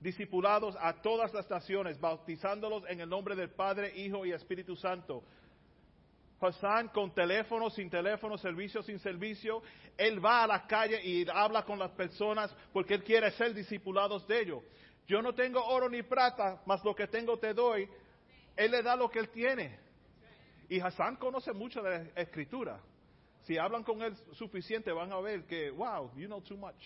discipulados 0.00 0.76
a 0.80 0.94
todas 1.02 1.32
las 1.34 1.50
naciones, 1.50 1.98
bautizándolos 2.00 2.84
en 2.88 3.00
el 3.00 3.08
nombre 3.08 3.34
del 3.34 3.50
Padre, 3.50 3.92
Hijo 3.96 4.24
y 4.24 4.32
Espíritu 4.32 4.76
Santo. 4.76 5.24
Hassan 6.40 6.88
con 6.90 7.12
teléfono, 7.12 7.68
sin 7.68 7.90
teléfono, 7.90 8.38
servicio, 8.38 8.80
sin 8.84 9.00
servicio, 9.00 9.60
él 9.96 10.24
va 10.24 10.44
a 10.44 10.46
la 10.46 10.68
calle 10.68 11.04
y 11.04 11.26
habla 11.28 11.64
con 11.64 11.80
las 11.80 11.90
personas 11.90 12.54
porque 12.72 12.94
él 12.94 13.02
quiere 13.02 13.32
ser 13.32 13.52
discipulados 13.54 14.24
de 14.28 14.42
ellos. 14.42 14.62
Yo 15.08 15.22
no 15.22 15.34
tengo 15.34 15.64
oro 15.64 15.88
ni 15.88 16.02
plata, 16.02 16.60
mas 16.66 16.84
lo 16.84 16.94
que 16.94 17.06
tengo 17.06 17.38
te 17.38 17.54
doy. 17.54 17.88
Él 18.54 18.70
le 18.70 18.82
da 18.82 18.94
lo 18.94 19.10
que 19.10 19.18
él 19.20 19.30
tiene. 19.30 19.78
Y 20.68 20.78
Hassan 20.80 21.16
conoce 21.16 21.52
mucho 21.52 21.82
de 21.82 21.90
la 22.14 22.20
escritura. 22.20 22.78
Si 23.44 23.56
hablan 23.56 23.82
con 23.82 24.02
él 24.02 24.14
suficiente, 24.32 24.92
van 24.92 25.10
a 25.10 25.20
ver 25.20 25.46
que, 25.46 25.70
wow, 25.70 26.12
you 26.14 26.26
know 26.26 26.42
too 26.42 26.58
much. 26.58 26.76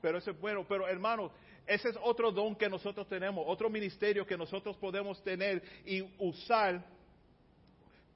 Pero 0.00 0.18
eso 0.18 0.32
es 0.32 0.40
bueno. 0.40 0.66
Pero 0.68 0.88
hermano, 0.88 1.30
ese 1.68 1.90
es 1.90 1.96
otro 2.02 2.32
don 2.32 2.56
que 2.56 2.68
nosotros 2.68 3.06
tenemos, 3.06 3.44
otro 3.46 3.70
ministerio 3.70 4.26
que 4.26 4.36
nosotros 4.36 4.76
podemos 4.78 5.22
tener 5.22 5.62
y 5.86 6.02
usar 6.18 6.84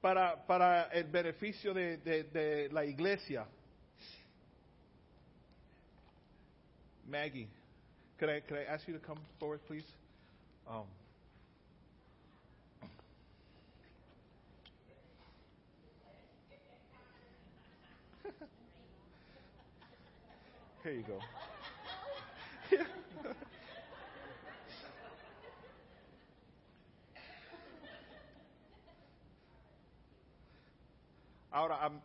para, 0.01 0.45
para 0.45 0.87
el 0.87 1.05
beneficio 1.05 1.73
de, 1.73 1.97
de, 1.99 2.23
de 2.25 2.69
la 2.69 2.83
iglesia. 2.83 3.47
Maggie, 7.05 7.47
could 8.19 8.29
I, 8.29 8.39
could 8.39 8.57
I 8.57 8.63
ask 8.63 8.87
you 8.87 8.93
to 8.95 8.99
come 8.99 9.19
forward, 9.39 9.59
please? 9.67 9.83
Um, 10.67 10.85
here 20.83 20.93
you 20.93 21.03
go. 21.03 21.19
Ahora, 31.51 31.87
um, 31.87 32.01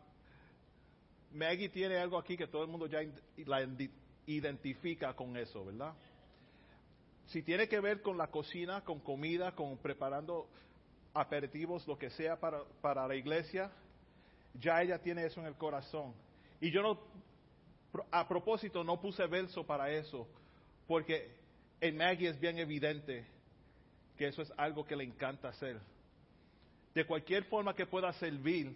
Maggie 1.35 1.69
tiene 1.69 1.97
algo 1.99 2.19
aquí 2.19 2.37
que 2.37 2.47
todo 2.47 2.63
el 2.63 2.69
mundo 2.69 2.87
ya 2.87 3.01
la 3.47 3.61
identifica 4.27 5.15
con 5.15 5.37
eso, 5.37 5.65
¿verdad? 5.65 5.95
Si 7.27 7.43
tiene 7.43 7.69
que 7.69 7.81
ver 7.81 8.03
con 8.03 8.19
la 8.19 8.29
cocina, 8.29 8.83
con 8.83 9.01
comida, 9.01 9.55
con 9.55 9.79
preparando 9.79 10.49
aperitivos, 11.15 11.87
lo 11.87 11.99
que 11.99 12.11
sea 12.11 12.39
para, 12.39 12.63
para 12.81 13.07
la 13.07 13.15
iglesia, 13.15 13.71
ya 14.55 14.83
ella 14.83 14.99
tiene 14.99 15.25
eso 15.25 15.41
en 15.41 15.47
el 15.47 15.55
corazón. 15.55 16.13
Y 16.61 16.71
yo 16.71 16.83
no, 16.83 16.99
a 18.11 18.27
propósito, 18.29 18.85
no 18.85 19.01
puse 19.01 19.27
verso 19.27 19.67
para 19.67 19.91
eso, 19.91 20.27
porque 20.87 21.35
en 21.81 21.97
Maggie 21.97 22.29
es 22.29 22.39
bien 22.39 22.59
evidente 22.59 23.27
que 24.17 24.29
eso 24.29 24.43
es 24.43 24.53
algo 24.57 24.85
que 24.85 24.97
le 24.97 25.05
encanta 25.05 25.49
hacer. 25.49 25.81
De 26.95 27.07
cualquier 27.07 27.45
forma 27.45 27.75
que 27.75 27.87
pueda 27.87 28.13
servir, 28.15 28.75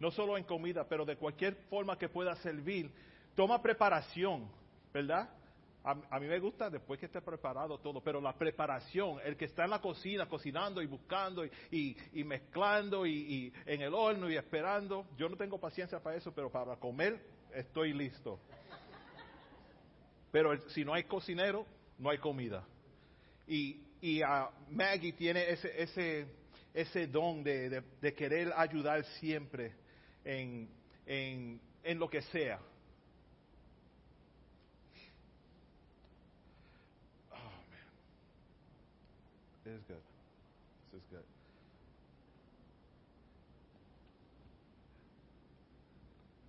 no 0.00 0.10
solo 0.10 0.36
en 0.36 0.44
comida, 0.44 0.86
pero 0.88 1.04
de 1.04 1.16
cualquier 1.16 1.54
forma 1.70 1.96
que 1.96 2.08
pueda 2.08 2.34
servir, 2.36 2.90
toma 3.34 3.62
preparación, 3.62 4.48
¿verdad? 4.94 5.28
A, 5.82 6.18
mí 6.18 6.26
me 6.26 6.38
gusta 6.38 6.70
después 6.70 6.98
que 6.98 7.06
esté 7.06 7.20
preparado 7.20 7.76
todo, 7.78 8.00
pero 8.00 8.18
la 8.18 8.32
preparación, 8.32 9.18
el 9.22 9.36
que 9.36 9.44
está 9.44 9.64
en 9.64 9.70
la 9.70 9.80
cocina 9.80 10.26
cocinando 10.26 10.80
y 10.80 10.86
buscando 10.86 11.44
y, 11.44 12.24
mezclando 12.24 13.04
y, 13.04 13.52
en 13.66 13.82
el 13.82 13.92
horno 13.92 14.30
y 14.30 14.36
esperando, 14.36 15.06
yo 15.18 15.28
no 15.28 15.36
tengo 15.36 15.60
paciencia 15.60 16.00
para 16.00 16.16
eso, 16.16 16.32
pero 16.32 16.50
para 16.50 16.76
comer 16.76 17.20
estoy 17.52 17.92
listo. 17.92 18.40
Pero 20.32 20.58
si 20.70 20.86
no 20.86 20.94
hay 20.94 21.04
cocinero, 21.04 21.66
no 21.98 22.08
hay 22.08 22.16
comida. 22.16 22.64
Y, 23.46 23.82
y 24.00 24.22
Maggie 24.70 25.12
tiene 25.12 25.50
ese, 25.50 25.82
ese, 25.82 26.26
ese 26.72 27.06
don 27.08 27.44
de, 27.44 27.82
de 28.00 28.14
querer 28.14 28.52
ayudar 28.56 29.04
siempre 29.20 29.74
en, 30.24 30.70
en, 31.04 31.60
en 31.82 31.98
lo 31.98 32.08
que 32.08 32.22
sea. 32.22 32.58
This 39.64 39.74
is 39.74 39.82
good. 39.88 39.96
This 40.92 41.00
is 41.00 41.08
good. 41.10 41.24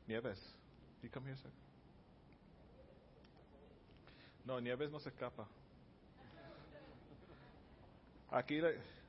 Nieves, 0.08 0.38
you 1.02 1.10
come 1.10 1.24
here, 1.26 1.36
sir? 1.42 1.50
No, 4.46 4.60
Nieves 4.60 4.92
no 4.92 5.00
se 5.00 5.10
escapa. 5.10 5.48
Aquí 8.32 8.60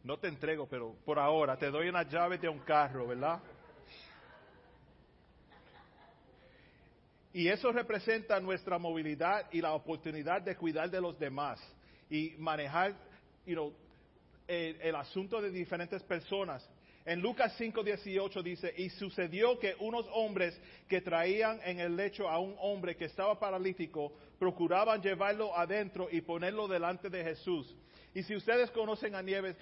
no 0.05 0.17
te 0.19 0.29
entrego, 0.29 0.67
pero 0.69 0.95
por 1.05 1.19
ahora 1.19 1.57
te 1.59 1.71
doy 1.71 1.89
una 1.89 2.05
llave 2.05 2.39
de 2.39 2.49
un 2.49 2.61
carro, 2.61 3.09
¿verdad? 3.09 3.41
Y 7.33 7.49
eso 7.49 7.73
representa 7.73 8.39
nuestra 8.41 8.79
movilidad 8.79 9.47
y 9.53 9.61
la 9.61 9.73
oportunidad 9.73 10.41
de 10.43 10.57
cuidar 10.57 10.89
de 10.89 11.01
los 11.01 11.19
demás 11.19 11.61
y 12.09 12.35
manejar 12.39 12.95
you 13.47 13.73
el, 14.47 14.95
asunto 14.95 15.41
de 15.41 15.51
diferentes 15.51 16.03
personas. 16.03 16.69
En 17.05 17.21
Lucas 17.21 17.59
5:18 17.59 18.43
dice, 18.43 18.75
y 18.77 18.91
sucedió 18.91 19.59
que 19.59 19.77
unos 19.79 20.07
hombres 20.13 20.61
que 20.89 21.01
traían 21.01 21.61
en 21.65 21.79
el 21.79 21.97
lecho 21.97 22.29
a 22.29 22.39
un 22.39 22.57
hombre 22.59 22.97
que 22.97 23.05
estaba 23.05 23.39
paralítico, 23.39 24.13
procuraban 24.39 25.03
llevarlo 25.03 25.57
adentro 25.57 26.09
y 26.11 26.21
ponerlo 26.21 26.69
delante 26.69 27.11
de 27.11 27.25
Jesús. 27.25 27.75
Y 28.17 28.23
si 28.23 28.35
ustedes 28.35 28.71
conocen 28.71 29.15
a 29.15 29.21
Nieves, 29.21 29.59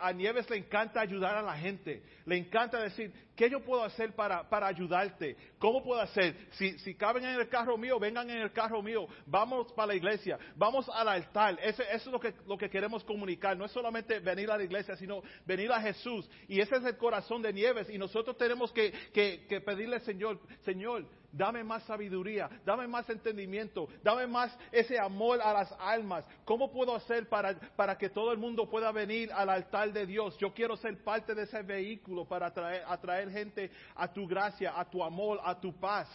a 0.00 0.12
Nieves 0.14 0.48
le 0.48 0.56
encanta 0.56 1.02
ayudar 1.02 1.36
a 1.36 1.42
la 1.42 1.54
gente. 1.58 2.02
Le 2.24 2.38
encanta 2.38 2.80
decir, 2.80 3.12
¿qué 3.36 3.50
yo 3.50 3.62
puedo 3.62 3.84
hacer 3.84 4.14
para, 4.14 4.48
para 4.48 4.68
ayudarte? 4.68 5.36
¿Cómo 5.58 5.84
puedo 5.84 6.00
hacer? 6.00 6.34
Si, 6.52 6.78
si 6.78 6.94
caben 6.94 7.26
en 7.26 7.38
el 7.38 7.46
carro 7.50 7.76
mío, 7.76 7.98
vengan 7.98 8.30
en 8.30 8.38
el 8.38 8.52
carro 8.52 8.80
mío. 8.80 9.06
Vamos 9.26 9.70
para 9.74 9.88
la 9.88 9.96
iglesia. 9.96 10.38
Vamos 10.56 10.88
al 10.88 11.08
altar. 11.08 11.58
eso 11.60 11.82
es 11.82 12.06
lo 12.06 12.18
que, 12.18 12.32
lo 12.46 12.56
que 12.56 12.70
queremos 12.70 13.04
comunicar. 13.04 13.54
No 13.54 13.66
es 13.66 13.72
solamente 13.72 14.18
venir 14.20 14.50
a 14.50 14.56
la 14.56 14.64
iglesia, 14.64 14.96
sino 14.96 15.20
venir 15.44 15.70
a 15.70 15.82
Jesús. 15.82 16.26
Y 16.48 16.58
ese 16.58 16.76
es 16.76 16.84
el 16.86 16.96
corazón 16.96 17.42
de 17.42 17.52
Nieves. 17.52 17.90
Y 17.90 17.98
nosotros 17.98 18.34
tenemos 18.38 18.72
que, 18.72 18.92
que, 19.12 19.44
que 19.46 19.60
pedirle, 19.60 20.00
Señor, 20.00 20.40
Señor, 20.64 21.04
dame 21.32 21.62
más 21.64 21.82
sabiduría, 21.84 22.48
dame 22.64 22.86
más 22.86 23.08
entendimiento, 23.08 23.88
dame 24.02 24.26
más 24.26 24.56
ese 24.72 24.98
amor 24.98 25.40
a 25.40 25.52
las 25.52 25.72
almas. 25.78 26.24
¿Cómo 26.44 26.70
puedo 26.70 26.94
hacer 26.94 27.28
para, 27.28 27.58
para 27.76 27.96
que 27.96 28.08
todo 28.08 28.32
el 28.32 28.38
mundo 28.38 28.68
pueda 28.68 28.92
venir 28.92 29.32
al 29.32 29.50
altar 29.50 29.92
de 29.92 30.06
Dios? 30.06 30.36
Yo 30.38 30.52
quiero 30.52 30.76
ser 30.76 31.02
parte 31.02 31.34
de 31.34 31.42
ese 31.42 31.62
vehículo 31.62 32.24
para 32.24 32.46
atraer, 32.46 32.84
atraer 32.86 33.30
gente 33.30 33.70
a 33.94 34.12
tu 34.12 34.26
gracia, 34.26 34.78
a 34.78 34.84
tu 34.88 35.02
amor, 35.02 35.40
a 35.42 35.58
tu 35.58 35.72
paz. 35.72 36.08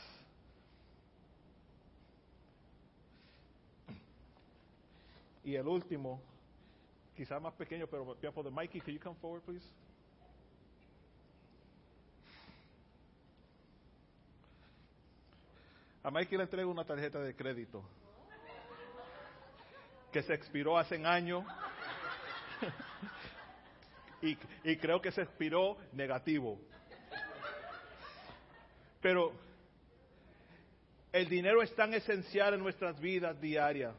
Y 5.43 5.55
el 5.55 5.67
último, 5.67 6.19
quizás 7.15 7.39
más 7.39 7.53
pequeño, 7.53 7.85
pero 7.85 8.15
tiempo 8.15 8.41
de 8.41 8.49
Mikey, 8.49 8.81
can 8.81 8.93
you 8.95 8.99
come 8.99 9.15
forward, 9.21 9.43
please? 9.43 9.65
A 16.05 16.11
Mikey 16.11 16.37
le 16.37 16.43
entrego 16.43 16.69
una 16.69 16.85
tarjeta 16.85 17.19
de 17.19 17.35
crédito 17.35 17.83
que 20.11 20.21
se 20.21 20.35
expiró 20.35 20.77
hace 20.77 20.97
un 20.97 21.07
año 21.07 21.43
y, 24.21 24.37
y 24.63 24.77
creo 24.77 25.01
que 25.01 25.11
se 25.11 25.23
expiró 25.23 25.77
negativo. 25.93 26.59
Pero 29.01 29.33
el 31.11 31.27
dinero 31.27 31.63
es 31.63 31.73
tan 31.73 31.91
esencial 31.95 32.53
en 32.53 32.59
nuestras 32.59 32.99
vidas 32.99 33.41
diarias. 33.41 33.95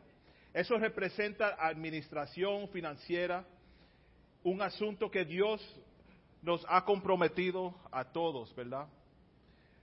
Eso 0.55 0.79
representa 0.79 1.57
administración 1.59 2.69
financiera, 2.69 3.45
un 4.45 4.62
asunto 4.62 5.11
que 5.11 5.25
Dios 5.25 5.61
nos 6.40 6.64
ha 6.69 6.85
comprometido 6.85 7.75
a 7.90 8.05
todos, 8.05 8.55
¿verdad? 8.55 8.87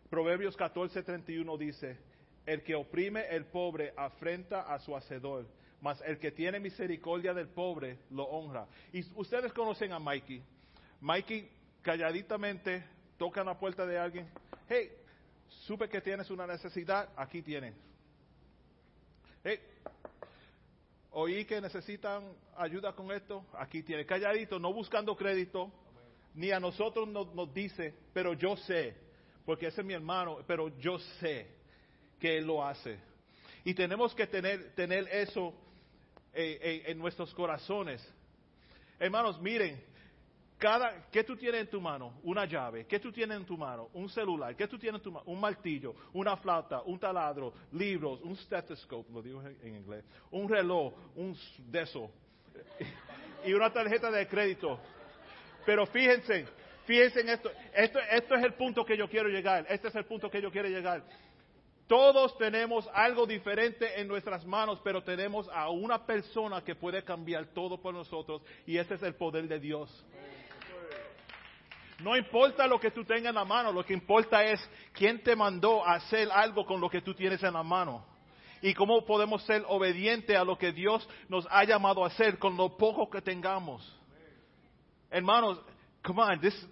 Proverbios 0.09 0.57
14:31 0.57 1.57
dice, 1.57 2.12
el 2.45 2.62
que 2.63 2.75
oprime 2.75 3.25
el 3.29 3.45
pobre 3.45 3.93
afrenta 3.95 4.62
a 4.62 4.79
su 4.79 4.95
hacedor, 4.95 5.45
mas 5.82 6.01
el 6.01 6.17
que 6.17 6.32
tiene 6.32 6.60
misericordia 6.60 7.34
del 7.34 7.47
pobre 7.47 7.99
lo 8.12 8.23
honra. 8.23 8.67
Y 8.91 9.03
ustedes 9.15 9.51
conocen 9.53 9.91
a 9.91 9.99
Mikey. 9.99 10.41
Mikey 11.01 11.49
calladitamente 11.82 12.84
toca 13.17 13.41
en 13.41 13.47
la 13.47 13.58
puerta 13.58 13.86
de 13.86 13.97
alguien. 13.97 14.29
Hey, 14.67 14.91
supe 15.65 15.88
que 15.88 16.01
tienes 16.01 16.29
una 16.29 16.47
necesidad, 16.47 17.10
aquí 17.15 17.41
tienes. 17.41 17.73
Hey, 19.43 19.60
oí 21.12 21.45
que 21.45 21.60
necesitan 21.62 22.23
ayuda 22.58 22.93
con 22.93 23.12
esto, 23.12 23.45
aquí 23.53 23.84
tienes. 23.84 24.06
Calladito, 24.06 24.60
no 24.60 24.73
buscando 24.73 25.15
crédito, 25.15 25.71
ni 26.34 26.51
a 26.51 26.60
nosotros 26.60 27.08
nos, 27.08 27.34
nos 27.36 27.53
dice, 27.53 27.93
pero 28.13 28.34
yo 28.34 28.58
sé, 28.58 28.95
porque 29.45 29.67
ese 29.67 29.82
es 29.82 29.88
mi 29.88 29.93
hermano, 29.93 30.39
pero 30.47 30.69
yo 30.79 30.97
sé 31.19 31.62
que 32.19 32.38
Él 32.38 32.45
lo 32.45 32.65
hace. 32.65 32.99
Y 33.63 33.73
tenemos 33.73 34.13
que 34.13 34.28
tener, 34.28 34.73
tener 34.76 35.08
eso 35.10 35.54
eh, 36.34 36.60
eh, 36.62 36.84
en 36.88 36.97
nuestros 36.97 37.34
corazones. 37.34 38.06
Hermanos, 38.99 39.39
miren, 39.41 39.82
cada, 40.58 41.10
¿qué 41.12 41.23
tú 41.23 41.36
tienes 41.36 41.62
en 41.62 41.67
tu 41.67 41.80
mano? 41.80 42.19
Una 42.23 42.45
llave. 42.45 42.86
¿Qué 42.86 42.99
tú 42.99 43.12
tienes 43.12 43.38
en 43.38 43.45
tu 43.45 43.58
mano? 43.58 43.89
Un 43.93 44.10
celular. 44.10 44.56
¿Qué 44.56 44.67
tú 44.67 44.78
tienes 44.78 44.99
en 44.99 45.04
tu 45.04 45.12
mano? 45.12 45.26
Un 45.28 45.39
martillo, 45.39 45.93
una 46.13 46.38
flauta, 46.38 46.82
un 46.84 46.99
taladro, 46.99 47.54
libros, 47.73 48.21
un 48.21 48.36
stethoscope, 48.36 49.12
lo 49.12 49.21
digo 49.21 49.41
en 49.41 49.76
inglés, 49.76 50.06
un 50.32 50.47
reloj, 50.47 50.93
un 51.15 51.38
de 51.58 51.82
eso, 51.82 52.10
y 53.45 53.54
una 53.54 53.71
tarjeta 53.71 54.10
de 54.10 54.28
crédito. 54.28 54.80
Pero 55.65 55.86
fíjense, 55.86 56.45
fíjense 56.86 57.21
en 57.21 57.30
esto. 57.30 57.52
esto. 57.73 57.99
Esto 57.99 58.36
es 58.36 58.43
el 58.43 58.54
punto 58.54 58.86
que 58.86 58.97
yo 58.97 59.10
quiero 59.10 59.30
llegar. 59.30 59.65
Este 59.69 59.88
es 59.89 59.95
el 59.95 60.06
punto 60.06 60.30
que 60.30 60.41
yo 60.41 60.52
quiero 60.52 60.69
llegar 60.69 61.04
Todos 61.88 62.38
tenemos 62.38 62.88
algo 62.93 63.26
diferente 63.26 64.00
en 64.00 64.08
nuestras 64.08 64.46
manos, 64.46 64.80
pero 64.84 65.04
tenemos 65.04 65.50
a 65.50 65.69
una 65.69 66.06
persona 66.06 66.63
que 66.63 66.76
puede 66.76 67.04
cambiar 67.04 67.48
todo 67.48 67.78
por 67.82 67.93
nosotros 67.93 68.41
y 68.65 68.78
ese 68.78 68.96
es 68.96 69.04
el 69.04 69.15
poder 69.15 69.48
de 69.48 69.60
Dios. 69.60 70.06
No 72.00 72.17
importa 72.17 72.67
lo 72.67 72.80
que 72.80 72.91
tú 72.91 73.06
tengas 73.06 73.30
en 73.30 73.36
la 73.36 73.46
mano, 73.46 73.72
lo 73.72 73.86
que 73.86 73.93
importa 73.93 74.43
es 74.43 74.60
quién 74.93 75.22
te 75.24 75.36
mandó 75.36 75.86
a 75.86 75.96
hacer 75.96 76.30
algo 76.32 76.65
con 76.65 76.82
lo 76.82 76.89
que 76.89 77.02
tú 77.02 77.13
tienes 77.13 77.43
en 77.43 77.54
la 77.54 77.63
mano. 77.63 78.06
Y 78.62 78.74
cómo 78.74 79.06
podemos 79.06 79.43
ser 79.43 79.63
obedientes 79.67 80.36
a 80.36 80.43
lo 80.43 80.58
que 80.58 80.72
Dios 80.72 81.08
nos 81.28 81.46
ha 81.50 81.65
llamado 81.65 82.04
a 82.04 82.08
hacer 82.08 82.39
con 82.39 82.56
lo 82.56 82.78
poco 82.78 83.10
que 83.10 83.22
tengamos. 83.22 83.86
Hermanos, 85.12 85.60
come 86.02 86.22
on, 86.22 86.39
this, 86.39 86.67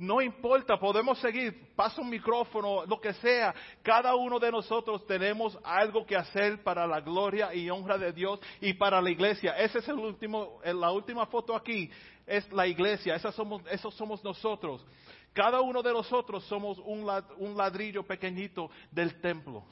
no 0.00 0.20
importa, 0.22 0.78
podemos 0.78 1.18
seguir, 1.18 1.74
pasa 1.76 2.00
un 2.00 2.08
micrófono, 2.08 2.86
lo 2.86 2.98
que 2.98 3.12
sea. 3.12 3.54
Cada 3.82 4.14
uno 4.14 4.38
de 4.38 4.50
nosotros 4.50 5.06
tenemos 5.06 5.58
algo 5.62 6.06
que 6.06 6.16
hacer 6.16 6.62
para 6.62 6.86
la 6.86 7.02
gloria 7.02 7.54
y 7.54 7.68
honra 7.68 7.98
de 7.98 8.10
Dios 8.10 8.40
y 8.62 8.72
para 8.72 9.02
la 9.02 9.10
iglesia. 9.10 9.58
Esa 9.58 9.78
es 9.78 9.86
el 9.88 9.96
último, 9.96 10.58
la 10.64 10.90
última 10.90 11.26
foto 11.26 11.54
aquí, 11.54 11.90
es 12.26 12.50
la 12.50 12.66
iglesia, 12.66 13.14
esa 13.14 13.30
somos, 13.30 13.60
esos 13.70 13.94
somos 13.94 14.24
nosotros. 14.24 14.86
Cada 15.34 15.60
uno 15.60 15.82
de 15.82 15.92
nosotros 15.92 16.44
somos 16.44 16.78
un, 16.78 17.06
ladrillo 17.54 18.02
pequeñito 18.02 18.70
del 18.90 19.20
templo. 19.20 19.62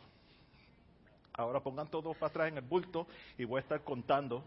Ahora 1.33 1.61
pongan 1.61 1.89
todos 1.89 2.15
para 2.19 2.29
atrás 2.29 2.49
en 2.49 2.59
el 2.59 2.65
bulto 2.65 3.07
y 3.39 3.47
voy 3.47 3.61
a 3.61 3.63
estar 3.63 3.83
contando. 3.83 4.45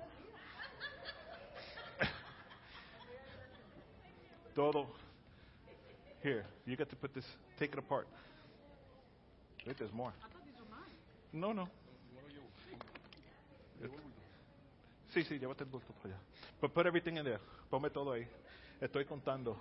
Todo 4.53 5.00
Here, 6.23 6.45
you 6.65 6.77
get 6.77 6.89
to 6.89 6.95
put 6.95 7.13
this, 7.13 7.25
take 7.59 7.73
it 7.73 7.79
apart. 7.79 8.07
Wait, 9.65 9.77
there's 9.77 9.91
more. 9.91 10.13
No, 11.33 11.53
no. 11.53 11.67
Sí, 15.13 15.23
sí, 15.23 15.39
llévate 15.39 15.63
el 15.63 15.69
bulto 15.69 15.93
para 16.01 16.13
allá. 16.13 16.21
But 16.61 16.73
put 16.73 16.85
everything 16.85 17.17
in 17.17 17.25
there. 17.25 17.39
Ponme 17.69 17.89
todo 17.89 18.13
ahí. 18.13 18.27
Estoy 18.79 19.05
contando. 19.05 19.57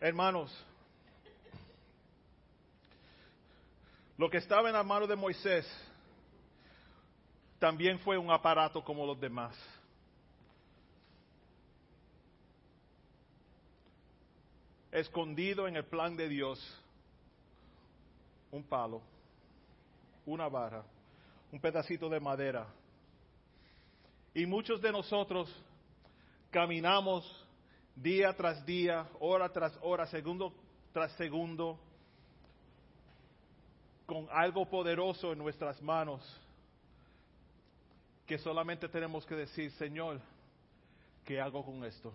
Hermanos, 0.00 0.50
lo 4.18 4.28
que 4.28 4.38
estaba 4.38 4.68
en 4.68 4.74
la 4.74 4.82
mano 4.82 5.06
de 5.06 5.16
Moisés 5.16 5.66
también 7.58 7.98
fue 8.00 8.18
un 8.18 8.30
aparato 8.30 8.82
como 8.82 9.06
los 9.06 9.20
demás. 9.20 9.54
Escondido 14.92 15.68
en 15.68 15.76
el 15.76 15.84
plan 15.84 16.16
de 16.16 16.28
Dios 16.28 16.58
un 18.50 18.64
palo, 18.64 19.00
una 20.26 20.48
vara, 20.48 20.84
un 21.52 21.60
pedacito 21.60 22.08
de 22.08 22.20
madera. 22.20 22.66
Y 24.34 24.46
muchos 24.46 24.80
de 24.80 24.92
nosotros 24.92 25.48
caminamos 26.50 27.24
día 27.94 28.34
tras 28.34 28.64
día, 28.64 29.08
hora 29.20 29.52
tras 29.52 29.76
hora, 29.82 30.06
segundo 30.06 30.52
tras 30.92 31.12
segundo, 31.12 31.78
con 34.06 34.26
algo 34.32 34.68
poderoso 34.68 35.32
en 35.32 35.38
nuestras 35.38 35.80
manos, 35.80 36.20
que 38.26 38.38
solamente 38.38 38.88
tenemos 38.88 39.24
que 39.24 39.36
decir, 39.36 39.70
Señor, 39.72 40.20
¿qué 41.24 41.40
hago 41.40 41.64
con 41.64 41.84
esto? 41.84 42.12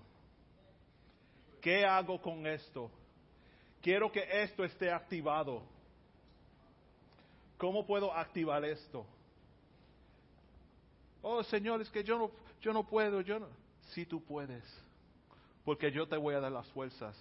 ¿Qué 1.66 1.84
hago 1.84 2.22
con 2.22 2.46
esto? 2.46 2.92
Quiero 3.82 4.12
que 4.12 4.24
esto 4.44 4.64
esté 4.64 4.92
activado. 4.92 5.64
¿Cómo 7.58 7.88
puedo 7.88 8.14
activar 8.14 8.64
esto? 8.64 9.04
Oh, 11.24 11.42
Señor, 11.42 11.82
es 11.82 11.90
que 11.90 12.04
yo 12.04 12.20
no, 12.20 12.32
yo 12.62 12.72
no 12.72 12.86
puedo, 12.86 13.20
yo 13.22 13.40
no. 13.40 13.48
Sí 13.96 14.06
tú 14.06 14.24
puedes, 14.24 14.64
porque 15.64 15.92
yo 15.92 16.08
te 16.08 16.16
voy 16.18 16.36
a 16.36 16.40
dar 16.40 16.52
las 16.52 16.68
fuerzas. 16.68 17.18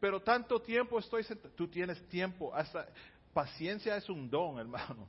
Pero 0.00 0.20
tanto 0.20 0.60
tiempo 0.60 0.98
estoy 0.98 1.22
sentado, 1.22 1.54
tú 1.54 1.68
tienes 1.68 2.02
tiempo, 2.08 2.52
hasta 2.52 2.88
paciencia 3.32 3.96
es 3.96 4.08
un 4.08 4.28
don, 4.28 4.58
hermano. 4.58 5.06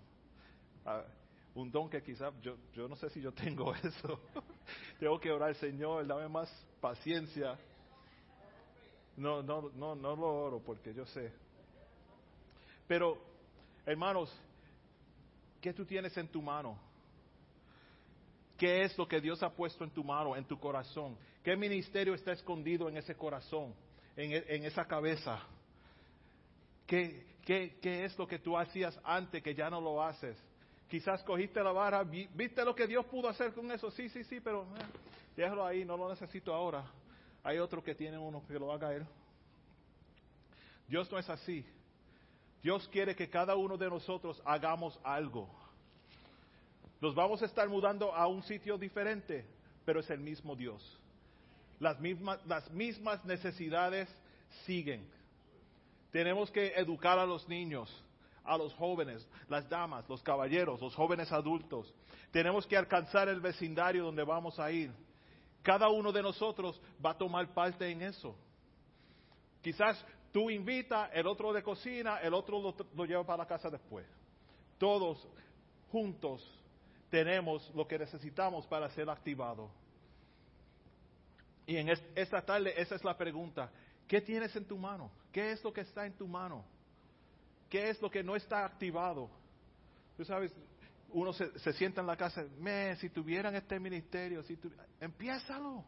Un 1.55 1.71
don 1.71 1.89
que 1.89 2.03
quizás 2.03 2.31
yo, 2.43 2.57
yo 2.73 2.87
no 2.87 2.95
sé 2.95 3.09
si 3.09 3.21
yo 3.21 3.31
tengo 3.31 3.73
eso. 3.83 4.21
tengo 4.99 5.19
que 5.19 5.31
orar, 5.31 5.55
Señor, 5.55 6.05
dame 6.05 6.29
más 6.29 6.47
paciencia 6.79 7.57
no, 9.19 9.43
no, 9.43 9.69
no, 9.75 9.95
no 9.95 10.15
lo 10.15 10.27
oro 10.27 10.59
porque 10.59 10.93
yo 10.93 11.05
sé. 11.05 11.31
Pero, 12.87 13.17
hermanos, 13.85 14.33
¿qué 15.61 15.73
tú 15.73 15.85
tienes 15.85 16.15
en 16.17 16.27
tu 16.27 16.41
mano? 16.41 16.79
¿Qué 18.57 18.83
es 18.83 18.97
lo 18.97 19.07
que 19.07 19.21
Dios 19.21 19.43
ha 19.43 19.51
puesto 19.51 19.83
en 19.83 19.91
tu 19.91 20.03
mano, 20.03 20.35
en 20.35 20.45
tu 20.45 20.59
corazón? 20.59 21.17
¿Qué 21.43 21.55
ministerio 21.55 22.13
está 22.13 22.31
escondido 22.31 22.89
en 22.89 22.97
ese 22.97 23.15
corazón, 23.15 23.73
en, 24.15 24.31
en 24.33 24.65
esa 24.65 24.85
cabeza? 24.85 25.39
¿Qué, 26.87 27.25
qué, 27.45 27.77
¿Qué 27.81 28.05
es 28.05 28.17
lo 28.17 28.27
que 28.27 28.39
tú 28.39 28.57
hacías 28.57 28.99
antes 29.03 29.43
que 29.43 29.53
ya 29.53 29.69
no 29.69 29.79
lo 29.79 30.03
haces? 30.03 30.37
Quizás 30.89 31.21
cogiste 31.23 31.61
la 31.61 31.71
vara, 31.71 32.03
viste 32.03 32.65
lo 32.65 32.73
que 32.73 32.87
Dios 32.87 33.05
pudo 33.05 33.29
hacer 33.29 33.53
con 33.53 33.71
eso. 33.71 33.91
Sí, 33.91 34.09
sí, 34.09 34.23
sí, 34.23 34.39
pero 34.39 34.63
eh, 34.63 34.85
déjalo 35.37 35.65
ahí, 35.65 35.85
no 35.85 35.95
lo 35.95 36.09
necesito 36.09 36.53
ahora. 36.53 36.83
Hay 37.43 37.57
otro 37.57 37.83
que 37.83 37.95
tiene 37.95 38.17
uno 38.17 38.43
que 38.47 38.59
lo 38.59 38.71
haga 38.71 38.93
él. 38.93 39.05
Dios 40.87 41.11
no 41.11 41.19
es 41.19 41.29
así. 41.29 41.65
Dios 42.61 42.87
quiere 42.91 43.15
que 43.15 43.29
cada 43.29 43.55
uno 43.55 43.77
de 43.77 43.89
nosotros 43.89 44.41
hagamos 44.45 44.99
algo. 45.03 45.49
Nos 46.99 47.15
vamos 47.15 47.41
a 47.41 47.45
estar 47.45 47.69
mudando 47.69 48.13
a 48.13 48.27
un 48.27 48.43
sitio 48.43 48.77
diferente, 48.77 49.45
pero 49.85 50.01
es 50.01 50.09
el 50.09 50.19
mismo 50.19 50.55
Dios. 50.55 50.99
Las 51.79 51.99
mismas, 51.99 52.45
las 52.45 52.69
mismas 52.71 53.23
necesidades 53.23 54.09
siguen. 54.65 55.07
Tenemos 56.11 56.51
que 56.51 56.73
educar 56.75 57.17
a 57.17 57.25
los 57.25 57.47
niños, 57.47 57.89
a 58.43 58.57
los 58.57 58.73
jóvenes, 58.73 59.25
las 59.47 59.69
damas, 59.69 60.09
los 60.09 60.21
caballeros, 60.21 60.81
los 60.81 60.93
jóvenes 60.95 61.31
adultos. 61.31 61.93
Tenemos 62.31 62.67
que 62.67 62.75
alcanzar 62.75 63.29
el 63.29 63.39
vecindario 63.39 64.03
donde 64.03 64.23
vamos 64.23 64.59
a 64.59 64.71
ir. 64.71 64.91
Cada 65.61 65.89
uno 65.89 66.11
de 66.11 66.21
nosotros 66.21 66.81
va 67.03 67.11
a 67.11 67.17
tomar 67.17 67.53
parte 67.53 67.89
en 67.89 68.01
eso. 68.01 68.35
Quizás 69.61 70.03
tú 70.31 70.49
invitas, 70.49 71.09
el 71.13 71.27
otro 71.27 71.51
de 71.51 71.61
cocina, 71.61 72.19
el 72.19 72.33
otro 72.33 72.75
lo, 72.95 73.05
lleva 73.05 73.25
para 73.25 73.43
la 73.43 73.47
casa 73.47 73.69
después. 73.69 74.05
Todos 74.77 75.27
juntos 75.91 76.41
tenemos 77.09 77.69
lo 77.75 77.87
que 77.87 77.99
necesitamos 77.99 78.65
para 78.67 78.89
ser 78.91 79.09
activados. 79.09 79.69
Y 81.65 81.77
en 81.77 81.89
esta 82.15 82.41
tarde 82.41 82.73
esa 82.81 82.95
es 82.95 83.03
la 83.03 83.17
pregunta. 83.17 83.69
¿Qué 84.07 84.21
tienes 84.21 84.55
en 84.55 84.65
tu 84.65 84.77
mano? 84.77 85.11
¿Qué 85.31 85.51
es 85.51 85.63
lo 85.63 85.71
que 85.71 85.81
está 85.81 86.05
en 86.05 86.13
tu 86.13 86.27
mano? 86.27 86.65
¿Qué 87.69 87.89
es 87.89 88.01
lo 88.01 88.09
que 88.09 88.23
no 88.23 88.35
está 88.35 88.65
activado? 88.65 89.29
Tú 90.17 90.25
sabes, 90.25 90.51
uno 91.11 91.33
se, 91.33 91.73
sienta 91.73 92.01
en 92.01 92.07
la 92.07 92.17
casa, 92.17 92.45
me, 92.57 92.95
si 92.97 93.09
tuvieran 93.09 93.55
este 93.55 93.79
ministerio, 93.79 94.43
si 94.43 94.57
tu, 94.57 94.71
empiézalo. 94.99 95.83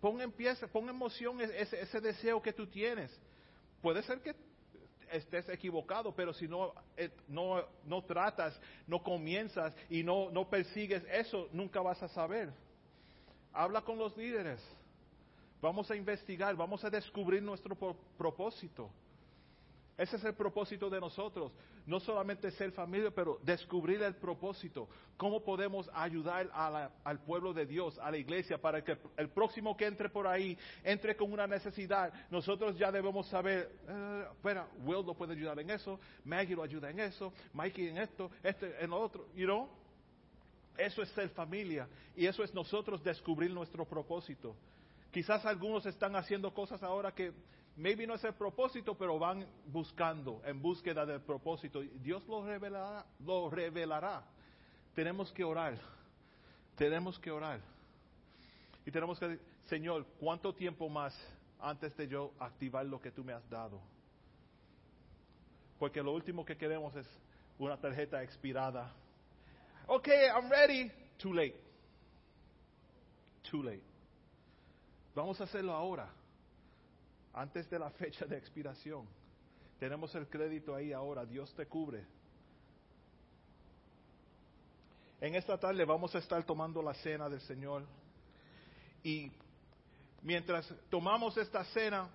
Pon, 0.00 0.20
empieza, 0.20 0.66
pon 0.66 0.88
en 0.88 0.96
moción 0.96 1.40
ese, 1.40 1.80
ese 1.80 2.00
deseo 2.00 2.40
que 2.42 2.52
tú 2.52 2.66
tienes. 2.66 3.10
Puede 3.80 4.02
ser 4.02 4.20
que 4.20 4.34
estés 5.10 5.48
equivocado, 5.48 6.14
pero 6.14 6.32
si 6.32 6.48
no, 6.48 6.72
eh, 6.96 7.10
no, 7.28 7.62
no 7.84 8.04
tratas, 8.04 8.58
no 8.86 9.02
comienzas 9.02 9.74
y 9.88 10.02
no, 10.02 10.30
no 10.30 10.48
persigues 10.48 11.02
eso, 11.10 11.48
nunca 11.52 11.80
vas 11.80 12.02
a 12.02 12.08
saber. 12.08 12.52
Habla 13.52 13.82
con 13.82 13.98
los 13.98 14.16
líderes. 14.16 14.60
Vamos 15.60 15.90
a 15.90 15.96
investigar, 15.96 16.54
vamos 16.54 16.84
a 16.84 16.90
descubrir 16.90 17.42
nuestro 17.42 17.76
propósito. 18.18 18.90
Ese 19.98 20.16
es 20.16 20.24
el 20.24 20.34
propósito 20.34 20.90
de 20.90 21.00
nosotros. 21.00 21.52
No 21.86 22.00
solamente 22.00 22.50
ser 22.50 22.70
familia, 22.72 23.10
pero 23.10 23.38
descubrir 23.42 24.02
el 24.02 24.14
propósito. 24.14 24.88
¿Cómo 25.16 25.42
podemos 25.42 25.88
ayudar 25.94 26.50
al 27.04 27.20
pueblo 27.20 27.54
de 27.54 27.64
Dios, 27.64 27.98
a 27.98 28.10
la 28.10 28.18
iglesia, 28.18 28.58
para 28.58 28.84
que 28.84 28.98
el 29.16 29.30
próximo 29.30 29.74
que 29.74 29.86
entre 29.86 30.10
por 30.10 30.26
ahí 30.26 30.58
entre 30.84 31.16
con 31.16 31.32
una 31.32 31.46
necesidad? 31.46 32.12
Nosotros 32.30 32.76
ya 32.76 32.92
debemos 32.92 33.26
saber, 33.28 33.70
eh, 33.88 34.60
Will 34.84 35.06
lo 35.06 35.14
puede 35.14 35.32
ayudar 35.32 35.58
en 35.60 35.70
eso, 35.70 35.98
Maggie 36.24 36.54
lo 36.54 36.62
ayuda 36.62 36.90
en 36.90 37.00
eso, 37.00 37.32
Mikey 37.54 37.88
en 37.88 37.98
esto, 37.98 38.30
este 38.42 38.84
en 38.84 38.90
lo 38.90 39.00
otro. 39.00 39.26
You 39.34 39.46
know? 39.46 39.68
Eso 40.76 41.02
es 41.02 41.08
ser 41.10 41.30
familia 41.30 41.88
y 42.14 42.26
eso 42.26 42.44
es 42.44 42.52
nosotros 42.52 43.02
descubrir 43.02 43.50
nuestro 43.50 43.86
propósito. 43.86 44.54
Quizás 45.10 45.46
algunos 45.46 45.86
están 45.86 46.14
haciendo 46.16 46.52
cosas 46.52 46.82
ahora 46.82 47.12
que 47.12 47.32
maybe 47.76 48.06
no 48.06 48.14
es 48.14 48.24
el 48.24 48.34
propósito, 48.34 48.96
pero 48.96 49.18
van 49.18 49.46
buscando, 49.66 50.42
en 50.44 50.60
búsqueda 50.60 51.06
del 51.06 51.20
propósito. 51.20 51.80
Dios 51.80 52.26
lo 52.26 52.44
revelará, 52.44 53.06
lo 53.20 53.50
revelará. 53.50 54.24
Tenemos 54.94 55.32
que 55.32 55.44
orar, 55.44 55.78
tenemos 56.76 57.18
que 57.18 57.30
orar. 57.30 57.60
Y 58.84 58.90
tenemos 58.90 59.18
que 59.18 59.28
decir, 59.28 59.46
Señor, 59.64 60.06
¿cuánto 60.18 60.54
tiempo 60.54 60.88
más 60.88 61.12
antes 61.60 61.96
de 61.96 62.08
yo 62.08 62.32
activar 62.38 62.86
lo 62.86 63.00
que 63.00 63.10
tú 63.10 63.24
me 63.24 63.32
has 63.32 63.48
dado. 63.48 63.80
Porque 65.78 66.02
lo 66.02 66.12
último 66.12 66.44
que 66.44 66.56
queremos 66.56 66.94
es 66.96 67.06
una 67.58 67.76
tarjeta 67.78 68.22
expirada. 68.22 68.92
Ok, 69.86 70.08
I'm 70.08 70.50
ready. 70.50 70.90
Too 71.18 71.32
late. 71.32 71.58
Too 73.50 73.62
late. 73.62 73.82
Vamos 75.14 75.40
a 75.40 75.44
hacerlo 75.44 75.72
ahora, 75.72 76.10
antes 77.36 77.68
de 77.68 77.78
la 77.78 77.90
fecha 77.90 78.24
de 78.24 78.36
expiración. 78.36 79.06
Tenemos 79.78 80.14
el 80.14 80.26
crédito 80.26 80.74
ahí 80.74 80.92
ahora, 80.92 81.24
Dios 81.26 81.54
te 81.54 81.66
cubre. 81.66 82.04
En 85.20 85.34
esta 85.34 85.58
tarde 85.58 85.84
vamos 85.84 86.14
a 86.14 86.18
estar 86.18 86.44
tomando 86.44 86.82
la 86.82 86.94
cena 86.94 87.28
del 87.28 87.40
Señor. 87.42 87.84
Y 89.02 89.30
mientras 90.22 90.66
tomamos 90.88 91.36
esta 91.36 91.62
cena, 91.66 92.08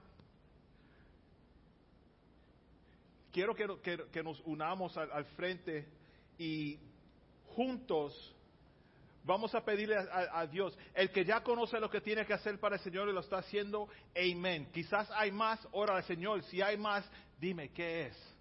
quiero 3.31 3.55
que, 3.55 4.23
nos 4.23 4.39
unamos 4.41 4.97
al, 4.97 5.25
frente 5.35 5.87
y 6.39 6.79
juntos 7.55 8.35
vamos 9.23 9.53
a 9.55 9.63
pedirle 9.63 9.97
a, 9.97 10.39
a, 10.39 10.47
Dios, 10.47 10.77
el 10.93 11.11
que 11.11 11.25
ya 11.25 11.41
conoce 11.41 11.79
lo 11.79 11.89
que 11.89 12.01
tiene 12.01 12.25
que 12.25 12.33
hacer 12.33 12.59
para 12.59 12.75
el 12.75 12.81
Señor 12.81 13.09
y 13.09 13.13
lo 13.13 13.19
está 13.19 13.37
haciendo, 13.37 13.87
amén. 14.15 14.69
Quizás 14.73 15.09
hay 15.11 15.31
más, 15.31 15.59
ora 15.71 15.95
al 15.95 16.03
Señor, 16.03 16.43
si 16.43 16.61
hay 16.61 16.77
más, 16.77 17.09
dime 17.39 17.69
qué 17.69 18.07
es. 18.07 18.31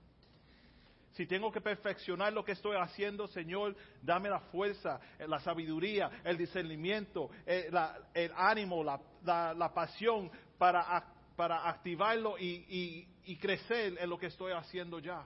Si 1.12 1.26
tengo 1.26 1.50
que 1.50 1.60
perfeccionar 1.60 2.32
lo 2.32 2.44
que 2.44 2.52
estoy 2.52 2.76
haciendo, 2.76 3.26
Señor, 3.26 3.76
dame 4.00 4.30
la 4.30 4.40
fuerza, 4.40 5.00
eh, 5.18 5.26
la 5.26 5.40
sabiduría, 5.40 6.10
el 6.24 6.38
discernimiento, 6.38 7.30
eh, 7.44 7.70
el, 8.14 8.32
ánimo, 8.36 8.84
la, 8.84 9.70
pasión 9.74 10.30
para, 10.56 11.04
para 11.36 11.68
activarlo 11.68 12.36
y, 12.38 13.06
crecer 13.40 13.96
en 13.98 14.08
lo 14.08 14.18
que 14.18 14.26
estoy 14.26 14.52
haciendo 14.52 14.98
ya. 14.98 15.24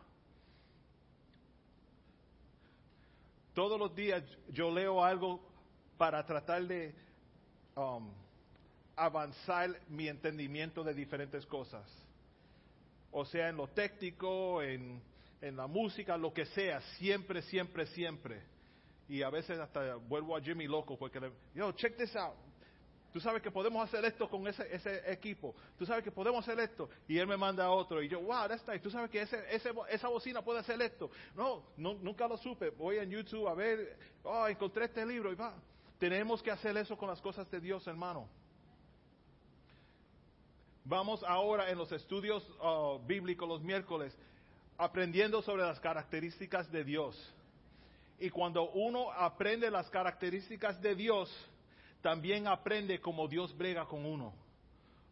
Todos 3.55 3.79
los 3.79 3.95
días 3.95 4.23
yo 4.51 4.71
leo 4.71 5.03
algo 5.03 5.41
para 5.97 6.25
tratar 6.27 6.67
de 6.67 6.95
um, 7.77 8.11
avanzar 8.97 9.71
mi 9.89 10.09
entendimiento 10.09 10.85
de 10.85 10.93
diferentes 10.93 11.47
cosas. 11.47 11.89
O 13.11 13.25
sea, 13.25 13.49
en 13.49 13.57
lo 13.57 13.69
técnico, 13.69 14.61
en 14.61 15.01
en 15.45 15.57
la 15.57 15.67
música, 15.67 16.17
lo 16.17 16.33
que 16.33 16.47
sea, 16.47 16.81
siempre, 16.99 17.43
siempre, 17.43 17.87
siempre. 17.89 18.43
Y 19.09 19.23
a 19.23 19.29
veces 19.29 19.59
hasta 19.59 19.97
vuelvo 19.97 20.35
a 20.35 20.41
Jimmy 20.41 20.67
loco 20.67 20.97
porque 20.97 21.21
le, 21.21 21.31
yo, 21.55 21.71
check 21.73 21.99
this 21.99 22.17
out. 22.17 22.35
Tú 23.15 23.21
sabes 23.21 23.41
que 23.41 23.51
podemos 23.53 23.81
hacer 23.85 24.05
esto 24.05 24.29
con 24.29 24.45
ese, 24.49 24.69
equipo. 25.07 25.55
Tú 25.79 25.87
sabes 25.87 26.03
que 26.03 26.11
podemos 26.11 26.43
hacer 26.43 26.59
esto. 26.59 26.91
Y 27.07 27.17
él 27.17 27.29
me 27.29 27.37
manda 27.37 27.65
a 27.65 27.71
otro. 27.71 28.03
Y 28.03 28.09
yo, 28.09 28.21
wow, 28.21 28.49
that's 28.49 28.67
nice. 28.67 28.81
Tú 28.81 28.91
sabes 28.91 29.09
que 29.09 29.23
ese, 29.23 29.39
ese, 29.55 29.71
esa 29.89 30.09
bocina 30.09 30.43
puede 30.43 30.59
hacer 30.59 30.83
esto. 30.83 31.09
No, 31.37 31.63
no, 31.77 31.95
nunca 31.95 32.27
lo 32.27 32.37
supe. 32.37 32.71
Voy 32.71 32.99
en 32.99 33.09
YouTube 33.09 33.47
a 33.47 33.55
ver, 33.55 33.97
oh, 34.25 34.49
encontré 34.49 34.87
este 34.87 35.07
libro 35.07 35.31
y 35.31 35.37
va. 35.37 35.55
Tenemos 35.97 36.43
que 36.43 36.51
hacer 36.51 36.77
eso 36.77 36.99
con 36.99 37.09
las 37.09 37.21
cosas 37.21 37.49
de 37.53 37.61
Dios, 37.61 37.87
hermano. 37.87 38.29
Vamos 40.83 41.23
ahora 41.23 41.71
en 41.71 41.79
los 41.79 41.93
estudios 41.93 42.43
uh, 42.61 42.99
bíblicos 43.07 43.49
los 43.49 43.63
miércoles 43.63 44.13
aprendiendo 44.77 45.41
sobre 45.41 45.63
las 45.63 45.79
características 45.79 46.69
de 46.73 46.83
Dios. 46.83 47.33
Y 48.19 48.29
cuando 48.31 48.73
uno 48.73 49.13
aprende 49.13 49.71
las 49.71 49.89
características 49.89 50.83
de 50.83 50.97
Dios, 50.97 51.33
también 52.05 52.47
aprende 52.47 53.01
cómo 53.01 53.27
Dios 53.27 53.57
brega 53.57 53.87
con 53.87 54.05
uno. 54.05 54.35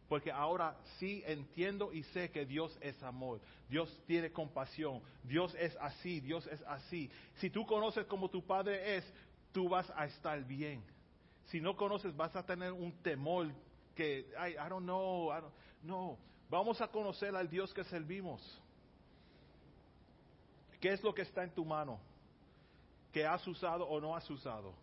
Porque 0.07 0.31
ahora 0.31 0.77
sí 0.99 1.23
entiendo 1.25 1.91
y 1.91 2.03
sé 2.03 2.29
que 2.29 2.45
Dios 2.45 2.77
es 2.81 3.01
amor, 3.01 3.41
Dios 3.67 3.89
tiene 4.05 4.31
compasión, 4.31 5.01
Dios 5.23 5.55
es 5.55 5.75
así, 5.77 6.19
Dios 6.19 6.45
es 6.45 6.61
así. 6.67 7.09
Si 7.37 7.49
tú 7.49 7.65
conoces 7.65 8.05
como 8.05 8.29
tu 8.29 8.45
Padre 8.45 8.97
es, 8.97 9.13
tú 9.51 9.67
vas 9.67 9.91
a 9.95 10.05
estar 10.05 10.39
bien. 10.43 10.83
Si 11.45 11.59
no 11.59 11.75
conoces, 11.75 12.15
vas 12.15 12.35
a 12.35 12.45
tener 12.45 12.71
un 12.71 12.91
temor 13.01 13.47
que, 13.95 14.27
I, 14.37 14.51
I 14.51 14.69
don't 14.69 14.83
know, 14.83 15.31
no, 15.81 16.19
vamos 16.47 16.79
a 16.79 16.89
conocer 16.89 17.35
al 17.35 17.49
Dios 17.49 17.73
que 17.73 17.83
servimos. 17.85 18.39
¿Qué 20.79 20.89
es 20.93 21.01
lo 21.01 21.11
que 21.11 21.23
está 21.23 21.43
en 21.43 21.55
tu 21.55 21.65
mano? 21.65 21.99
¿Que 23.11 23.25
has 23.25 23.47
usado 23.47 23.83
o 23.87 23.99
no 23.99 24.15
has 24.15 24.29
usado? 24.29 24.75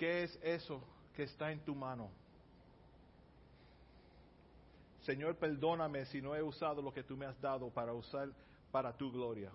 ¿Qué 0.00 0.22
es 0.22 0.38
eso 0.42 0.82
que 1.14 1.24
está 1.24 1.52
en 1.52 1.60
tu 1.60 1.74
mano? 1.74 2.10
Señor, 5.02 5.36
perdóname 5.36 6.06
si 6.06 6.22
no 6.22 6.34
he 6.34 6.42
usado 6.42 6.80
lo 6.80 6.90
que 6.90 7.02
tú 7.02 7.18
me 7.18 7.26
has 7.26 7.38
dado 7.38 7.68
para 7.68 7.92
usar 7.92 8.30
para 8.72 8.96
tu 8.96 9.12
gloria. 9.12 9.52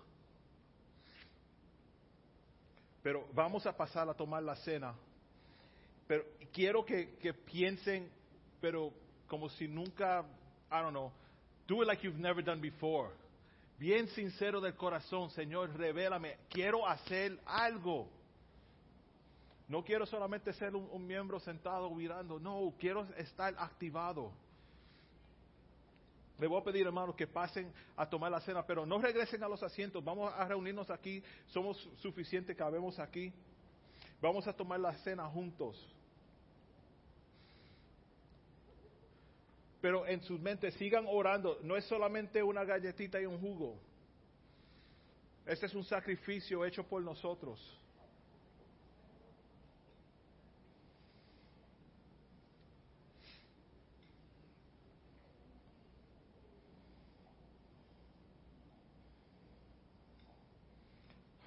Pero 3.01 3.27
vamos 3.33 3.65
a 3.65 3.75
pasar 3.75 4.07
a 4.07 4.13
tomar 4.13 4.43
la 4.43 4.55
cena. 4.57 4.93
Pero 6.05 6.23
quiero 6.53 6.85
que, 6.85 7.33
piensen, 7.51 8.07
pero 8.61 8.93
como 9.25 9.49
si 9.49 9.67
nunca 9.67 10.23
I 10.69 10.75
don't 10.75 10.91
know, 10.91 11.11
do 11.65 11.81
it 11.81 11.87
like 11.87 12.05
you've 12.05 12.21
never 12.21 12.43
done 12.43 12.61
before. 12.61 13.09
Bien 13.79 14.07
sincero 14.09 14.61
del 14.61 14.75
corazón, 14.75 15.31
Señor, 15.31 15.75
revélame, 15.75 16.37
quiero 16.51 16.87
hacer 16.87 17.35
algo. 17.47 18.14
No 19.67 19.83
quiero 19.83 20.05
solamente 20.05 20.53
ser 20.53 20.75
un, 20.75 21.07
miembro 21.07 21.39
sentado 21.39 21.89
mirando, 21.89 22.39
no, 22.39 22.73
quiero 22.77 23.03
estar 23.17 23.53
activado. 23.57 24.31
Le 26.37 26.47
voy 26.47 26.61
a 26.61 26.63
pedir, 26.63 26.85
hermanos, 26.85 27.15
que 27.15 27.25
pasen 27.25 27.71
a 27.95 28.07
tomar 28.07 28.31
la 28.31 28.41
cena, 28.41 28.65
pero 28.65 28.85
no 28.85 28.99
regresen 28.99 29.41
a 29.41 29.47
los 29.47 29.63
asientos. 29.63 30.03
Vamos 30.03 30.31
a 30.33 30.45
reunirnos 30.45 30.89
aquí. 30.89 31.23
Somos 31.47 31.77
suficientes, 31.97 32.55
cabemos 32.55 32.99
aquí. 32.99 33.33
Vamos 34.21 34.45
a 34.47 34.53
tomar 34.53 34.79
la 34.79 34.93
cena 34.95 35.25
juntos. 35.27 35.95
pero 39.85 40.07
en 40.07 40.19
sus 40.23 40.39
mentes 40.39 40.73
sigan 40.73 41.05
orando. 41.07 41.59
No 41.61 41.77
es 41.77 41.85
solamente 41.85 42.41
una 42.41 42.63
galletita 42.63 43.21
y 43.21 43.27
un 43.27 43.39
jugo. 43.39 43.77
Este 45.45 45.67
es 45.67 45.75
un 45.75 45.83
sacrificio 45.83 46.65
hecho 46.65 46.83
por 46.83 47.03
nosotros. 47.03 47.61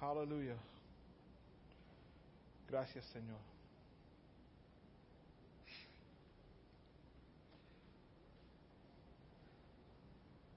Aleluya. 0.09 0.55
Gracias, 2.67 3.05
Señor. 3.05 3.37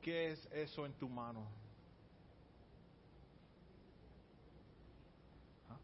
¿Qué 0.01 0.33
es 0.33 0.49
eso 0.53 0.87
en 0.87 0.95
tu 0.95 1.07
mano? 1.07 1.47
¿Ah? 5.69 5.77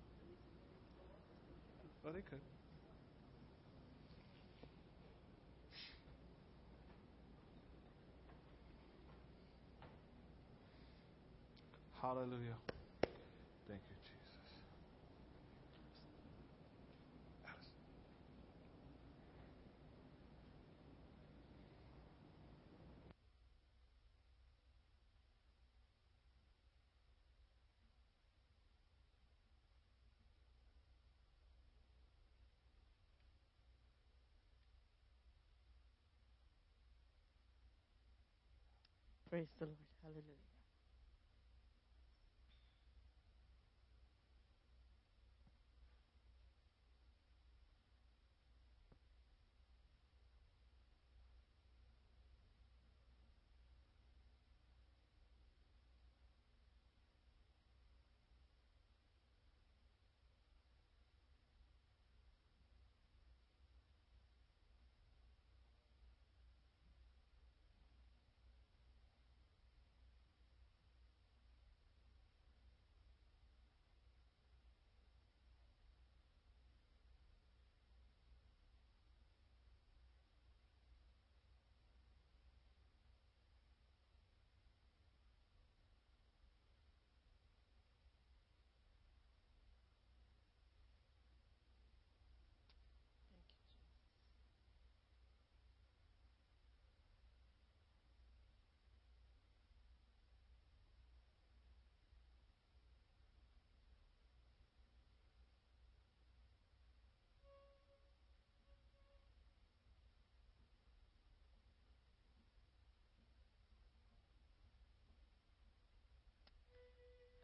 Hallelujah. 12.00 12.56
Praise 39.30 39.48
the 39.58 39.66
Lord. 39.66 39.78
Hallelujah. 40.02 40.57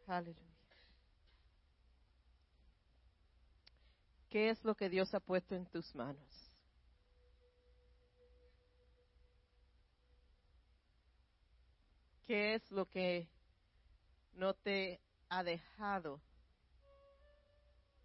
Aleluya. 0.07 0.45
¿Qué 4.29 4.49
es 4.49 4.63
lo 4.63 4.75
que 4.75 4.89
Dios 4.89 5.13
ha 5.13 5.19
puesto 5.19 5.55
en 5.55 5.65
tus 5.65 5.95
manos? 5.95 6.51
¿Qué 12.27 12.55
es 12.55 12.71
lo 12.71 12.87
que 12.87 13.29
no 14.33 14.53
te 14.53 14.99
ha 15.29 15.43
dejado 15.43 16.21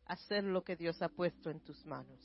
hacer 0.07 0.45
lo 0.45 0.63
que 0.63 0.77
Dios 0.77 1.01
ha 1.03 1.09
puesto 1.09 1.51
en 1.51 1.61
tus 1.61 1.85
manos? 1.85 2.21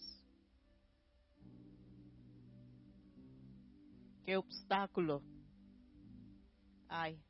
¿Qué 4.24 4.38
obstáculo 4.38 5.22
hay? 6.90 7.22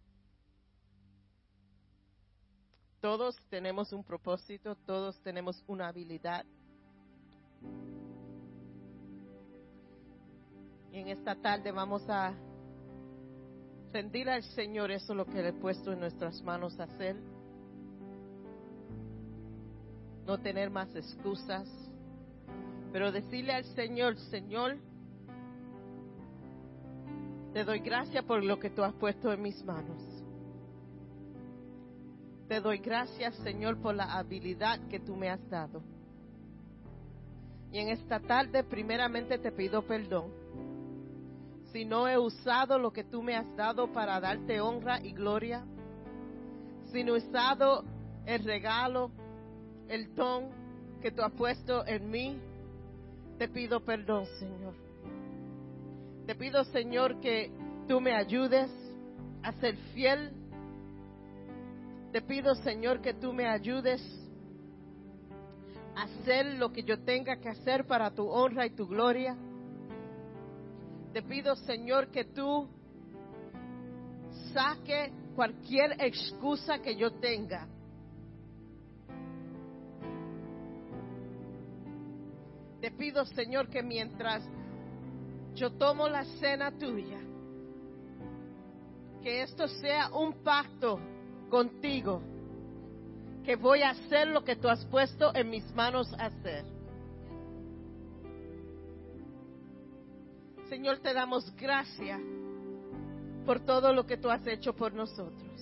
Todos 3.06 3.40
tenemos 3.52 3.94
un 3.94 4.04
propósito, 4.04 4.74
todos 4.84 5.22
tenemos 5.22 5.64
una 5.68 5.90
habilidad. 5.90 6.44
Y 10.92 10.98
en 10.98 11.10
esta 11.10 11.36
tarde 11.36 11.72
vamos 11.72 12.02
a 12.10 12.34
rendir 13.94 14.28
al 14.28 14.42
Señor 14.42 14.90
eso 14.90 15.14
lo 15.14 15.28
que 15.28 15.44
le 15.44 15.50
he 15.50 15.54
puesto 15.54 15.92
en 15.92 16.00
nuestras 16.00 16.42
manos 16.42 16.80
hacer. 16.80 17.16
No 20.26 20.40
tener 20.40 20.72
más 20.72 20.90
excusas, 20.96 21.70
pero 22.92 23.12
decirle 23.12 23.54
al 23.54 23.66
Señor, 23.76 24.18
Señor, 24.32 24.78
te 27.54 27.64
doy 27.64 27.82
gracias 27.82 28.26
por 28.26 28.44
lo 28.44 28.58
que 28.60 28.72
tú 28.72 28.82
has 28.82 28.96
puesto 28.96 29.32
en 29.32 29.44
mis 29.44 29.64
manos. 29.64 30.15
Te 32.48 32.62
doy 32.62 32.78
gracias, 32.78 33.36
Señor, 33.38 33.82
por 33.82 33.96
la 33.96 34.18
habilidad 34.18 34.80
que 34.88 35.00
tú 35.00 35.16
me 35.16 35.30
has 35.30 35.50
dado. 35.50 35.82
Y 37.72 37.80
en 37.80 37.90
esta 37.90 38.20
tarde, 38.20 38.64
primeramente 38.64 39.40
te 39.40 39.52
pido 39.52 39.82
perdón. 39.82 40.32
Si 41.72 41.84
no 41.84 42.08
he 42.08 42.18
usado 42.18 42.78
lo 42.78 42.94
que 42.94 43.04
tú 43.04 43.24
me 43.24 43.36
has 43.36 43.56
dado 43.56 43.92
para 43.92 44.20
darte 44.20 44.62
honra 44.62 45.02
y 45.02 45.12
gloria. 45.12 45.66
Si 46.92 47.04
no 47.04 47.16
he 47.16 47.18
usado 47.18 47.84
el 48.26 48.44
regalo, 48.44 49.12
el 49.90 50.14
don 50.16 50.50
que 51.02 51.12
tú 51.12 51.24
has 51.24 51.34
puesto 51.34 51.86
en 51.86 52.10
mí. 52.10 52.40
Te 53.40 53.50
pido 53.50 53.84
perdón, 53.84 54.26
Señor. 54.40 54.74
Te 56.28 56.36
pido, 56.36 56.64
Señor, 56.66 57.20
que 57.20 57.52
tú 57.88 58.00
me 58.00 58.14
ayudes 58.14 58.70
a 59.44 59.52
ser 59.54 59.76
fiel 59.94 60.32
te 62.16 62.22
pido, 62.22 62.56
Señor, 62.56 63.02
que 63.02 63.14
tú 63.14 63.34
me 63.34 63.46
ayudes 63.46 64.02
a 65.98 66.04
hacer 66.04 66.46
lo 66.56 66.72
que 66.72 66.82
yo 66.82 67.04
tenga 67.04 67.42
que 67.42 67.50
hacer 67.50 67.86
para 67.86 68.10
tu 68.10 68.26
honra 68.26 68.66
y 68.66 68.70
tu 68.70 68.88
gloria. 68.88 69.36
Te 71.12 71.22
pido, 71.24 71.58
Señor, 71.58 72.12
que 72.12 72.24
tú 72.24 72.70
saque 74.54 75.12
cualquier 75.36 76.02
excusa 76.02 76.80
que 76.80 76.96
yo 76.96 77.12
tenga. 77.20 77.68
Te 82.80 82.92
pido, 82.92 83.26
Señor, 83.26 83.68
que 83.68 83.84
mientras 83.84 84.42
yo 85.54 85.70
tomo 85.74 86.08
la 86.08 86.24
cena 86.40 86.72
tuya, 86.72 87.20
que 89.22 89.42
esto 89.42 89.68
sea 89.68 90.16
un 90.16 90.42
pacto 90.42 90.98
contigo 91.56 92.22
que 93.46 93.56
voy 93.56 93.82
a 93.82 93.92
hacer 93.92 94.28
lo 94.28 94.44
que 94.44 94.58
tú 94.58 94.68
has 94.68 94.84
puesto 94.88 95.34
en 95.34 95.50
mis 95.50 95.64
manos 95.74 96.14
hacer. 96.20 96.66
Señor, 100.68 101.00
te 101.00 101.14
damos 101.14 101.56
gracias 101.56 102.20
por 103.46 103.62
todo 103.62 103.94
lo 103.94 104.06
que 104.06 104.18
tú 104.18 104.30
has 104.30 104.46
hecho 104.46 104.76
por 104.76 104.92
nosotros. 104.94 105.62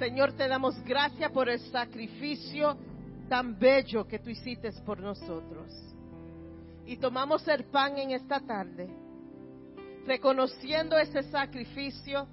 Señor, 0.00 0.32
te 0.32 0.48
damos 0.48 0.74
gracias 0.82 1.30
por 1.30 1.48
el 1.48 1.60
sacrificio 1.70 2.76
tan 3.28 3.56
bello 3.56 4.04
que 4.08 4.18
tú 4.18 4.30
hiciste 4.30 4.72
por 4.84 4.98
nosotros. 4.98 5.72
Y 6.86 6.96
tomamos 6.96 7.46
el 7.46 7.66
pan 7.66 7.98
en 7.98 8.10
esta 8.10 8.40
tarde, 8.40 8.90
reconociendo 10.08 10.98
ese 10.98 11.22
sacrificio 11.30 12.26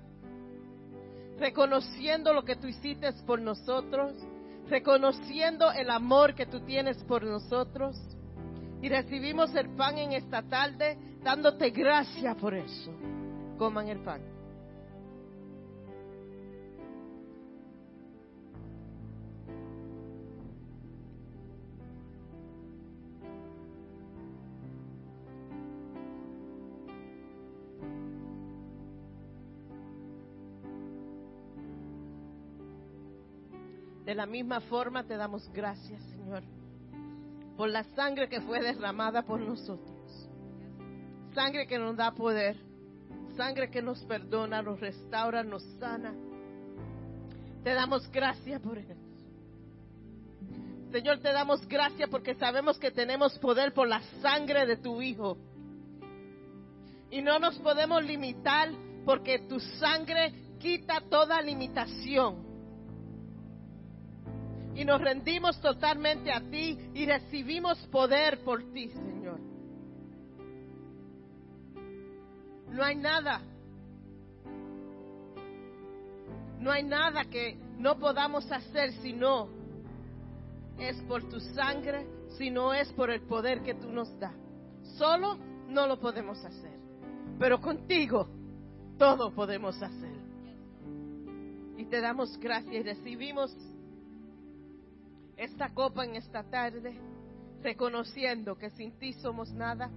reconociendo 1.39 2.33
lo 2.33 2.43
que 2.43 2.55
tú 2.55 2.67
hiciste 2.67 3.11
por 3.25 3.41
nosotros, 3.41 4.13
reconociendo 4.67 5.71
el 5.71 5.89
amor 5.89 6.35
que 6.35 6.45
tú 6.45 6.61
tienes 6.61 6.97
por 7.03 7.23
nosotros. 7.23 7.97
Y 8.81 8.87
recibimos 8.87 9.53
el 9.55 9.75
pan 9.75 9.97
en 9.97 10.13
esta 10.13 10.41
tarde 10.43 10.97
dándote 11.21 11.69
gracias 11.71 12.35
por 12.37 12.53
eso. 12.53 12.91
Coman 13.57 13.89
el 13.89 13.99
pan. 13.99 14.38
La 34.19 34.25
misma 34.25 34.59
forma 34.59 35.05
te 35.05 35.15
damos 35.15 35.49
gracias, 35.53 36.03
Señor, 36.11 36.43
por 37.55 37.69
la 37.69 37.85
sangre 37.95 38.27
que 38.27 38.41
fue 38.41 38.59
derramada 38.59 39.21
por 39.21 39.39
nosotros. 39.39 40.29
Sangre 41.33 41.65
que 41.65 41.79
nos 41.79 41.95
da 41.95 42.11
poder, 42.11 42.57
sangre 43.37 43.71
que 43.71 43.81
nos 43.81 44.03
perdona, 44.03 44.61
nos 44.61 44.77
restaura, 44.77 45.41
nos 45.41 45.63
sana. 45.79 46.13
Te 47.63 47.73
damos 47.73 48.11
gracias 48.11 48.59
por 48.59 48.77
eso. 48.77 48.93
Señor, 50.91 51.19
te 51.19 51.31
damos 51.31 51.65
gracias 51.65 52.09
porque 52.09 52.35
sabemos 52.35 52.77
que 52.77 52.91
tenemos 52.91 53.39
poder 53.39 53.73
por 53.73 53.87
la 53.87 54.01
sangre 54.21 54.65
de 54.65 54.75
tu 54.75 55.01
Hijo. 55.01 55.37
Y 57.09 57.21
no 57.21 57.39
nos 57.39 57.57
podemos 57.59 58.03
limitar 58.03 58.67
porque 59.05 59.39
tu 59.47 59.61
sangre 59.61 60.57
quita 60.59 60.99
toda 61.09 61.41
limitación 61.41 62.48
y 64.75 64.85
nos 64.85 65.01
rendimos 65.01 65.59
totalmente 65.61 66.31
a 66.31 66.41
ti 66.41 66.77
y 66.93 67.05
recibimos 67.05 67.77
poder 67.87 68.39
por 68.43 68.63
ti, 68.71 68.89
Señor. 68.89 69.39
No 72.71 72.83
hay 72.83 72.95
nada, 72.95 73.41
no 76.59 76.71
hay 76.71 76.83
nada 76.83 77.25
que 77.25 77.57
no 77.77 77.97
podamos 77.97 78.49
hacer 78.51 78.93
si 79.01 79.13
no 79.13 79.49
es 80.77 80.95
por 81.03 81.27
tu 81.29 81.39
sangre, 81.39 82.05
si 82.37 82.49
no 82.49 82.73
es 82.73 82.91
por 82.93 83.09
el 83.09 83.21
poder 83.21 83.61
que 83.63 83.73
tú 83.73 83.91
nos 83.91 84.17
das. 84.19 84.35
Solo 84.97 85.37
no 85.67 85.87
lo 85.87 85.99
podemos 85.99 86.43
hacer, 86.43 86.79
pero 87.37 87.59
contigo 87.59 88.27
todo 88.97 89.31
podemos 89.33 89.81
hacer. 89.81 90.19
Y 91.77 91.85
te 91.85 92.01
damos 92.01 92.37
gracias 92.37 92.73
y 92.73 92.83
recibimos 92.83 93.55
esta 95.39 95.69
copa 95.73 96.03
en 96.03 96.17
esta 96.17 96.43
tarde, 96.43 96.93
reconociendo 97.63 98.57
que 98.57 98.69
sin 98.71 98.91
ti 98.99 99.13
somos 99.13 99.51
nada. 99.53 99.89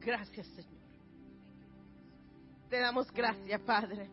Gracias, 0.00 0.46
Señor. 0.46 0.72
Te 2.70 2.80
damos 2.80 3.12
gracias, 3.12 3.60
Padre. 3.60 4.08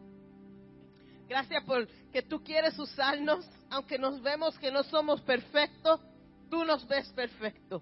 Gracias 1.29 1.63
por 1.63 1.87
que 2.11 2.21
tú 2.21 2.43
quieres 2.43 2.77
usarnos, 2.77 3.49
aunque 3.69 3.97
nos 3.97 4.21
vemos 4.21 4.59
que 4.59 4.71
no 4.71 4.83
somos 4.83 5.21
perfectos, 5.21 6.01
tú 6.49 6.65
nos 6.65 6.85
ves 6.85 7.07
perfectos. 7.13 7.81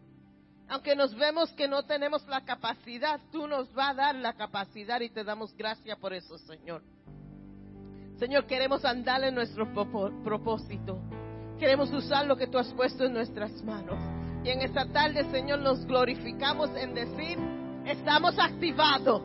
Aunque 0.69 0.95
nos 0.95 1.13
vemos 1.15 1.51
que 1.53 1.67
no 1.67 1.83
tenemos 1.83 2.25
la 2.27 2.41
capacidad, 2.41 3.19
tú 3.31 3.47
nos 3.47 3.71
vas 3.73 3.91
a 3.91 3.93
dar 3.93 4.15
la 4.15 4.33
capacidad 4.33 5.01
y 5.01 5.09
te 5.09 5.23
damos 5.23 5.55
gracias 5.55 5.97
por 5.99 6.13
eso, 6.13 6.37
Señor. 6.39 6.81
Señor, 8.17 8.45
queremos 8.45 8.85
andar 8.85 9.23
en 9.23 9.35
nuestro 9.35 9.71
propósito. 10.23 10.99
Queremos 11.59 11.91
usar 11.91 12.25
lo 12.25 12.37
que 12.37 12.47
tú 12.47 12.57
has 12.57 12.71
puesto 12.73 13.03
en 13.03 13.13
nuestras 13.13 13.51
manos. 13.63 13.99
Y 14.43 14.49
en 14.49 14.61
esta 14.61 14.85
tarde, 14.85 15.29
Señor, 15.31 15.59
nos 15.59 15.85
glorificamos 15.85 16.69
en 16.75 16.93
decir, 16.93 17.37
estamos 17.85 18.37
activados 18.39 19.21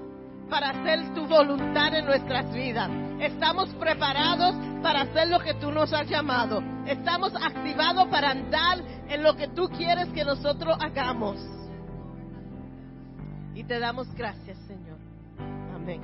para 0.48 0.70
hacer 0.70 1.14
tu 1.14 1.26
voluntad 1.26 1.94
en 1.94 2.06
nuestras 2.06 2.52
vidas. 2.52 3.07
Estamos 3.20 3.68
preparados 3.74 4.54
para 4.82 5.02
hacer 5.02 5.28
lo 5.28 5.40
que 5.40 5.54
tú 5.54 5.70
nos 5.72 5.92
has 5.92 6.08
llamado. 6.08 6.62
Estamos 6.86 7.32
activados 7.34 8.06
para 8.08 8.30
andar 8.30 8.78
en 9.08 9.22
lo 9.22 9.36
que 9.36 9.48
tú 9.48 9.68
quieres 9.70 10.08
que 10.10 10.24
nosotros 10.24 10.76
hagamos. 10.80 11.36
Y 13.54 13.64
te 13.64 13.80
damos 13.80 14.06
gracias, 14.14 14.56
Señor. 14.68 14.98
Amén. 15.74 16.00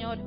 Señor. 0.00 0.18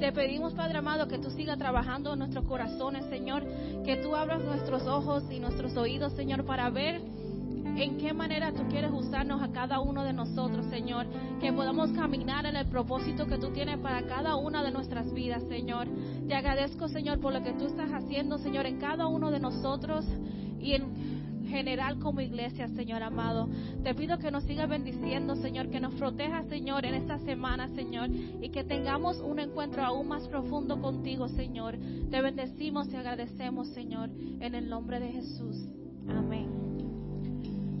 Te 0.00 0.10
pedimos, 0.10 0.54
Padre 0.54 0.78
amado, 0.78 1.06
que 1.06 1.18
tú 1.18 1.30
sigas 1.30 1.56
trabajando 1.56 2.14
en 2.14 2.18
nuestros 2.18 2.44
corazones, 2.46 3.04
Señor, 3.06 3.44
que 3.84 3.96
tú 4.02 4.16
abras 4.16 4.42
nuestros 4.42 4.82
ojos 4.88 5.22
y 5.30 5.38
nuestros 5.38 5.76
oídos, 5.76 6.14
Señor, 6.14 6.44
para 6.44 6.68
ver 6.68 7.00
en 7.76 7.96
qué 7.98 8.12
manera 8.12 8.52
tú 8.52 8.66
quieres 8.68 8.90
usarnos 8.90 9.40
a 9.40 9.52
cada 9.52 9.78
uno 9.78 10.02
de 10.02 10.12
nosotros, 10.12 10.66
Señor. 10.66 11.06
Que 11.40 11.52
podamos 11.52 11.92
caminar 11.92 12.44
en 12.44 12.56
el 12.56 12.66
propósito 12.66 13.28
que 13.28 13.38
tú 13.38 13.50
tienes 13.52 13.78
para 13.78 14.02
cada 14.02 14.34
una 14.34 14.64
de 14.64 14.72
nuestras 14.72 15.12
vidas, 15.12 15.44
Señor. 15.48 15.86
Te 16.26 16.34
agradezco, 16.34 16.88
Señor, 16.88 17.20
por 17.20 17.32
lo 17.32 17.44
que 17.44 17.52
tú 17.52 17.66
estás 17.66 17.92
haciendo, 17.92 18.38
Señor, 18.38 18.66
en 18.66 18.80
cada 18.80 19.06
uno 19.06 19.30
de 19.30 19.38
nosotros 19.38 20.04
y 20.60 20.72
en 20.72 21.19
general 21.50 21.98
como 21.98 22.20
iglesia, 22.20 22.68
Señor 22.68 23.02
amado. 23.02 23.48
Te 23.82 23.94
pido 23.94 24.18
que 24.18 24.30
nos 24.30 24.44
sigas 24.44 24.68
bendiciendo, 24.68 25.36
Señor, 25.36 25.68
que 25.68 25.80
nos 25.80 25.94
proteja, 25.94 26.44
Señor, 26.44 26.86
en 26.86 26.94
esta 26.94 27.18
semana, 27.18 27.68
Señor, 27.74 28.08
y 28.10 28.48
que 28.48 28.64
tengamos 28.64 29.18
un 29.20 29.38
encuentro 29.38 29.82
aún 29.82 30.08
más 30.08 30.26
profundo 30.28 30.80
contigo, 30.80 31.28
Señor. 31.28 31.76
Te 32.10 32.22
bendecimos 32.22 32.88
y 32.92 32.96
agradecemos, 32.96 33.68
Señor, 33.68 34.10
en 34.40 34.54
el 34.54 34.70
nombre 34.70 35.00
de 35.00 35.12
Jesús. 35.12 35.56
Amén. 36.08 36.48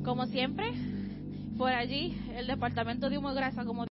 Como 0.04 0.26
siempre, 0.26 0.72
por 1.56 1.72
allí, 1.72 2.16
el 2.36 2.46
Departamento 2.46 3.10
de 3.10 3.18
Grasa, 3.18 3.64
como 3.64 3.86